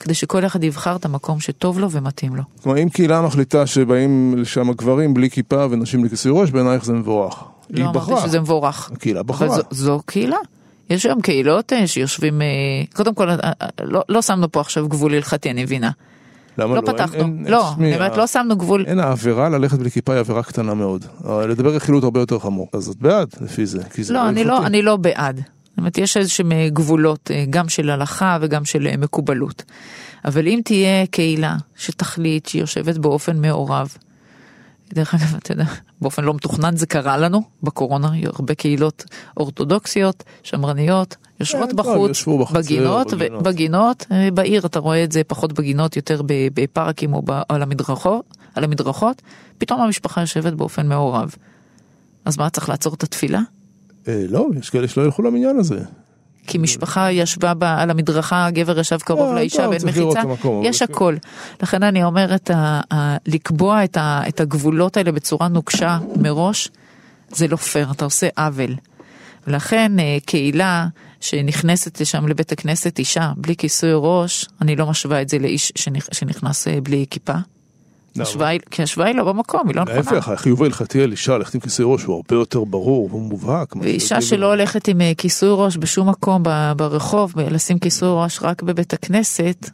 כדי 0.00 0.14
שכל 0.14 0.46
אחד 0.46 0.64
יבחר 0.64 0.96
את 0.96 1.04
המקום 1.04 1.40
שטוב 1.40 1.78
לו 1.78 1.90
ומתאים 1.90 2.36
לו. 2.36 2.42
כלומר, 2.62 2.82
אם 2.82 2.88
קהילה 2.88 3.22
מחליטה 3.22 3.66
שבאים 3.66 4.34
לשם 4.38 4.72
גברים 4.72 5.14
בלי 5.14 5.30
כיפה 5.30 5.66
ונשים 5.70 6.00
בלי 6.00 6.10
כיסוי 6.10 6.32
ראש, 6.34 6.50
בעינייך 6.50 6.84
זה 6.84 6.92
מבורך. 6.92 7.44
לא 7.70 7.84
אמרתי 7.84 8.12
שזה 8.26 8.40
מבורך. 8.40 8.90
הקהילה 8.92 9.22
בחרה. 9.22 9.48
זו, 9.48 9.62
זו 9.70 10.00
קהילה. 10.06 10.36
יש 10.90 11.06
היום 11.06 11.20
קהילות 11.20 11.72
אה, 11.72 11.86
שיושבים, 11.86 12.42
אה, 12.42 12.46
קודם 12.94 13.14
כל, 13.14 13.30
אה, 13.30 13.36
לא, 13.82 14.02
לא 14.08 14.22
שמנו 14.22 14.52
פה 14.52 14.60
עכשיו 14.60 14.88
גבול 14.88 15.14
הלכתי, 15.14 15.50
אני 15.50 15.62
מבינה. 15.62 15.90
למה 16.58 16.74
לא? 16.74 16.82
לא? 16.82 16.92
פתחנו, 16.92 17.18
אין, 17.18 17.44
לא, 17.48 17.72
אני 17.78 17.94
אומרת, 17.94 18.16
לא 18.16 18.26
שמנו 18.26 18.56
גבול. 18.56 18.84
אין, 18.86 19.00
העבירה 19.00 19.48
ללכת 19.48 19.78
בלי 19.78 19.90
כיפה 19.90 20.12
היא 20.12 20.20
עבירה 20.20 20.42
קטנה 20.42 20.74
מאוד. 20.74 21.04
לדבר 21.48 21.74
רכילות 21.74 22.04
הרבה 22.04 22.20
יותר 22.20 22.38
חמור. 22.38 22.68
אז 22.72 22.88
את 22.88 22.96
בעד 22.96 23.28
לפי 23.40 23.66
זה. 23.66 23.82
זה 23.98 24.14
לא, 24.14 24.28
אני 24.28 24.44
לא, 24.44 24.66
אני 24.66 24.82
לא 24.82 24.96
בעד. 24.96 25.40
זאת 25.76 25.78
אומרת, 25.78 25.98
יש 25.98 26.16
איזה 26.16 26.30
שהם 26.30 26.52
גבולות, 26.68 27.30
גם 27.50 27.68
של 27.68 27.90
הלכה 27.90 28.38
וגם 28.40 28.64
של 28.64 28.96
מקובלות. 28.96 29.62
אבל 30.24 30.48
אם 30.48 30.60
תהיה 30.64 31.06
קהילה 31.06 31.56
שתחליט 31.76 32.46
שהיא 32.46 32.60
יושבת 32.60 32.98
באופן 32.98 33.40
מעורב, 33.40 33.96
דרך 34.94 35.14
אגב, 35.14 35.36
אתה 35.36 35.52
יודע, 35.52 35.64
באופן 36.00 36.24
לא 36.24 36.34
מתוכנן 36.34 36.76
זה 36.76 36.86
קרה 36.86 37.16
לנו 37.16 37.42
בקורונה, 37.62 38.10
הרבה 38.24 38.54
קהילות 38.54 39.04
אורתודוקסיות, 39.36 40.24
שמרניות, 40.42 41.16
יושבות 41.40 41.70
כן, 41.70 41.76
בחוץ, 41.76 42.28
בחצר, 42.28 42.58
בגינות, 42.58 43.14
בגינות. 43.14 43.42
בגינות, 43.42 44.06
אה, 44.12 44.30
בעיר 44.30 44.66
אתה 44.66 44.78
רואה 44.78 45.04
את 45.04 45.12
זה 45.12 45.24
פחות 45.24 45.52
בגינות, 45.52 45.96
יותר 45.96 46.22
בפארקים 46.26 47.14
או 47.14 47.22
על 47.48 47.62
המדרכות, 47.62 48.36
על 48.54 48.64
המדרכות, 48.64 49.22
פתאום 49.58 49.80
המשפחה 49.80 50.20
יושבת 50.20 50.52
באופן 50.52 50.88
מעורב. 50.88 51.34
אז 52.24 52.38
מה, 52.38 52.50
צריך 52.50 52.68
לעצור 52.68 52.94
את 52.94 53.02
התפילה? 53.02 53.40
אה, 54.08 54.24
לא, 54.28 54.46
יש 54.60 54.70
כאלה 54.70 54.88
שלא 54.88 55.02
ילכו 55.02 55.22
למניין 55.22 55.58
הזה. 55.58 55.80
כי 56.46 56.58
משפחה 56.58 57.12
ישבה 57.12 57.54
ב, 57.54 57.64
על 57.64 57.90
המדרכה, 57.90 58.46
הגבר 58.46 58.78
ישב 58.78 58.98
קרוב 58.98 59.28
אה, 59.28 59.34
לאישה 59.34 59.62
טוב, 59.62 59.70
ואין 59.70 59.82
מחיצה, 59.84 60.20
יש 60.62 60.82
כן. 60.82 60.92
הכל. 60.92 61.16
לכן 61.62 61.82
אני 61.82 62.04
אומרת, 62.04 62.50
לקבוע 63.26 63.84
את, 63.84 64.40
הגבולות 64.40 64.96
האלה 64.96 65.12
בצורה 65.12 65.48
נוקשה 65.48 65.98
מראש, 66.16 66.70
זה 67.30 67.48
לא 67.48 67.56
פייר, 67.56 67.90
אתה 67.90 68.04
עושה 68.04 68.28
עוול. 68.36 68.74
לכן 69.46 70.00
אה, 70.00 70.18
קהילה 70.26 70.86
שנכנסת 71.20 72.00
לשם 72.00 72.28
לבית 72.28 72.52
הכנסת, 72.52 72.98
אישה 72.98 73.32
בלי 73.36 73.56
כיסוי 73.56 73.90
ראש, 73.94 74.46
אני 74.60 74.76
לא 74.76 74.86
משווה 74.86 75.22
את 75.22 75.28
זה 75.28 75.38
לאיש 75.38 75.72
שנכ, 75.76 76.08
שנכנס 76.12 76.68
בלי 76.82 77.06
כיפה. 77.10 77.34
למה? 78.16 78.28
השוואה 78.28 78.48
היא- 78.48 78.60
כי 78.70 78.82
לא 79.14 79.24
במקום, 79.24 79.68
היא 79.68 79.76
לא 79.76 79.82
נכונה. 79.82 79.96
להפך, 79.96 80.28
החיוב 80.28 80.62
ההלכתי 80.62 81.02
על 81.02 81.10
אישה 81.10 81.38
ללכת 81.38 81.54
עם 81.54 81.60
כיסוי 81.60 81.84
ראש 81.88 82.02
הוא 82.04 82.14
הרבה 82.16 82.34
יותר 82.42 82.64
ברור 82.64 83.14
ומובהק. 83.14 83.76
ואישה. 83.76 84.20
שלא 84.20 84.46
הולכת 84.46 84.88
עם 84.88 85.00
אה, 85.00 85.12
כיסוי 85.18 85.48
ראש 85.52 85.76
בשום 85.76 86.08
מקום 86.08 86.42
ברחוב, 86.76 87.32
לשים 87.40 87.78
כיסוי 87.78 88.08
ראש 88.12 88.38
רק 88.42 88.62
בבית 88.62 88.92
הכנסת, 88.92 89.70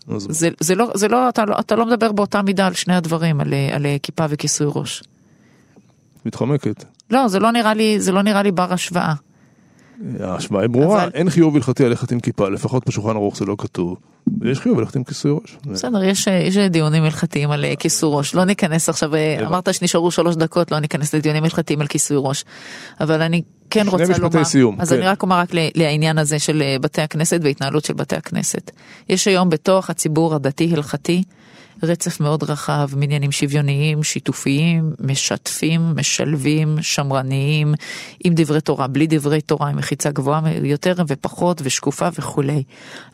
זה, 0.61 0.75
לא, 0.75 0.91
לא, 1.11 1.29
אתה, 1.29 1.45
לא, 1.45 1.57
אתה 1.61 1.77
לא 1.77 1.87
מדבר 1.87 2.13
באותה 2.13 2.43
מידה 2.43 2.67
על 2.67 2.75
שני 2.75 2.95
הדברים, 2.97 3.41
על, 3.41 3.55
אה, 3.55 3.79
אה, 3.85 3.97
כיפה 4.03 4.25
וכיסוי 4.29 4.67
ראש. 4.71 5.03
מתחמקת. 6.27 6.85
לא, 7.11 7.29
זה 7.29 7.39
לא 7.41 7.51
נראה 7.51 7.75
לי, 7.75 8.01
זה 8.01 8.13
לא 8.13 8.23
נראה 8.23 8.43
לי 8.43 8.53
בר 8.53 8.73
השוואה. 8.73 9.13
ההשוואה 10.21 10.63
היא 10.63 10.71
ברורה, 10.71 11.03
אבל- 11.03 11.11
אין 11.15 11.31
חיוב 11.31 11.57
הלכתי 11.57 11.85
ללכת 11.85 12.13
עם 12.13 12.21
כיפה, 12.21 12.49
לפחות 12.49 12.89
בשולחן 12.89 13.11
ערוך 13.11 13.37
זה 13.37 13.45
לא 13.45 13.55
כתוב. 13.59 13.97
ויש 14.41 14.61
חיוב 14.61 14.81
ללכת 14.81 14.97
עם 14.97 15.05
כיסוי 15.05 15.33
ראש. 15.33 15.59
בסדר, 15.67 16.05
יש, 16.05 16.27
יש 16.27 16.57
דיונים 16.57 17.03
הלכתיים 17.03 17.51
על 17.51 17.65
אה, 17.65 17.77
כיסוי 17.77 18.11
ראש, 18.13 18.35
לא 18.35 18.45
ניכנס 18.45 18.89
עכשיו, 18.89 19.15
אה. 19.15 19.47
אמרת 19.47 19.75
שנשארו 19.75 20.11
שלוש 20.11 20.37
דקות, 20.37 20.73
לא 20.73 20.79
ניכנס 20.79 21.15
לדיונים 21.15 21.45
הלכתיים 21.45 21.81
על 21.81 21.87
כיסוי 21.87 22.17
ראש. 22.21 22.45
אבל 23.01 23.23
אני 23.23 23.43
כן 23.71 23.81
שני 23.81 23.91
רוצה 23.91 24.05
משפטי 24.05 24.21
לומר, 24.21 24.45
סיום, 24.45 24.81
אז 24.81 24.89
כן. 24.89 24.97
אני 24.97 25.07
רק 25.07 25.23
אומר 25.23 25.37
רק 25.37 25.49
לעניין 25.75 26.19
הזה 26.19 26.39
של 26.39 26.63
אה, 26.63 26.77
בתי 26.81 27.03
הכנסת 27.03 27.41
והתנהלות 27.43 27.85
של 27.85 27.95
בתי 27.95 28.17
הכנסת. 28.17 28.71
יש 29.09 29.29
היום 29.29 29.51
בתוך 29.51 29.91
הציבור 29.91 30.35
הדתי-הלכתי 30.35 31.23
רצף 31.83 32.21
מאוד 32.21 32.43
רחב, 32.43 32.89
מניינים 32.97 33.33
שוויוניים, 33.33 34.03
שיתופיים, 34.03 34.93
משתפים, 35.01 35.81
משלבים, 35.97 36.77
שמרניים, 36.81 37.75
עם 38.25 38.33
דברי 38.37 38.61
תורה, 38.61 38.87
בלי 38.87 39.07
דברי 39.07 39.41
תורה, 39.41 39.69
עם 39.69 39.77
מחיצה 39.77 40.11
גבוהה 40.11 40.41
יותר 40.63 40.95
ופחות 41.09 41.61
ושקופה 41.65 42.09
וכולי. 42.19 42.63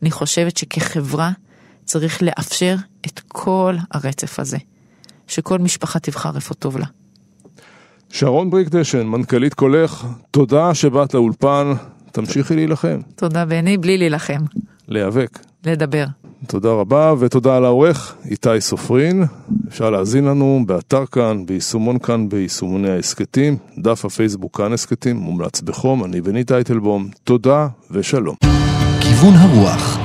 אני 0.02 0.10
חושבת 0.10 0.56
שכחברה 0.56 1.30
צריך 1.84 2.22
לאפשר 2.22 2.76
את 3.06 3.20
כל 3.28 3.76
הרצף 3.90 4.40
הזה, 4.40 4.58
שכל 5.26 5.58
משפחה 5.58 5.98
תבחר 5.98 6.36
איפה 6.36 6.54
טוב 6.54 6.78
לה. 6.78 6.86
שרון 8.10 8.50
בריק 8.50 8.68
דשן, 8.68 9.06
מנכ"לית 9.06 9.54
קולך, 9.54 10.06
תודה 10.30 10.74
שבאת 10.74 11.14
לאולפן, 11.14 11.72
תמשיכי 12.12 12.56
להילחם, 12.56 13.00
תודה 13.16 13.44
בני, 13.44 13.78
בלי 13.78 13.98
להילחם, 13.98 14.40
להיאבק. 14.88 15.38
לדבר. 15.64 16.04
תודה 16.46 16.68
רבה, 16.68 17.14
ותודה 17.18 17.56
על 17.56 17.64
העורך, 17.64 18.14
איתי 18.24 18.60
סופרין. 18.60 19.24
אפשר 19.68 19.90
להאזין 19.90 20.24
לנו 20.24 20.62
באתר 20.66 21.06
כאן, 21.06 21.46
ביישומון 21.46 21.98
כאן, 21.98 22.28
ביישומוני 22.28 22.90
ההסכתים, 22.90 23.56
דף 23.78 24.04
הפייסבוק 24.04 24.56
כאן 24.56 24.72
הסכתים, 24.72 25.16
מומלץ 25.16 25.60
בחום, 25.60 26.04
אני 26.04 26.20
בני 26.20 26.44
טייטלבום. 26.44 27.08
תודה 27.24 27.68
ושלום. 27.90 28.36
כיוון 29.00 29.34
הרוח 29.34 29.97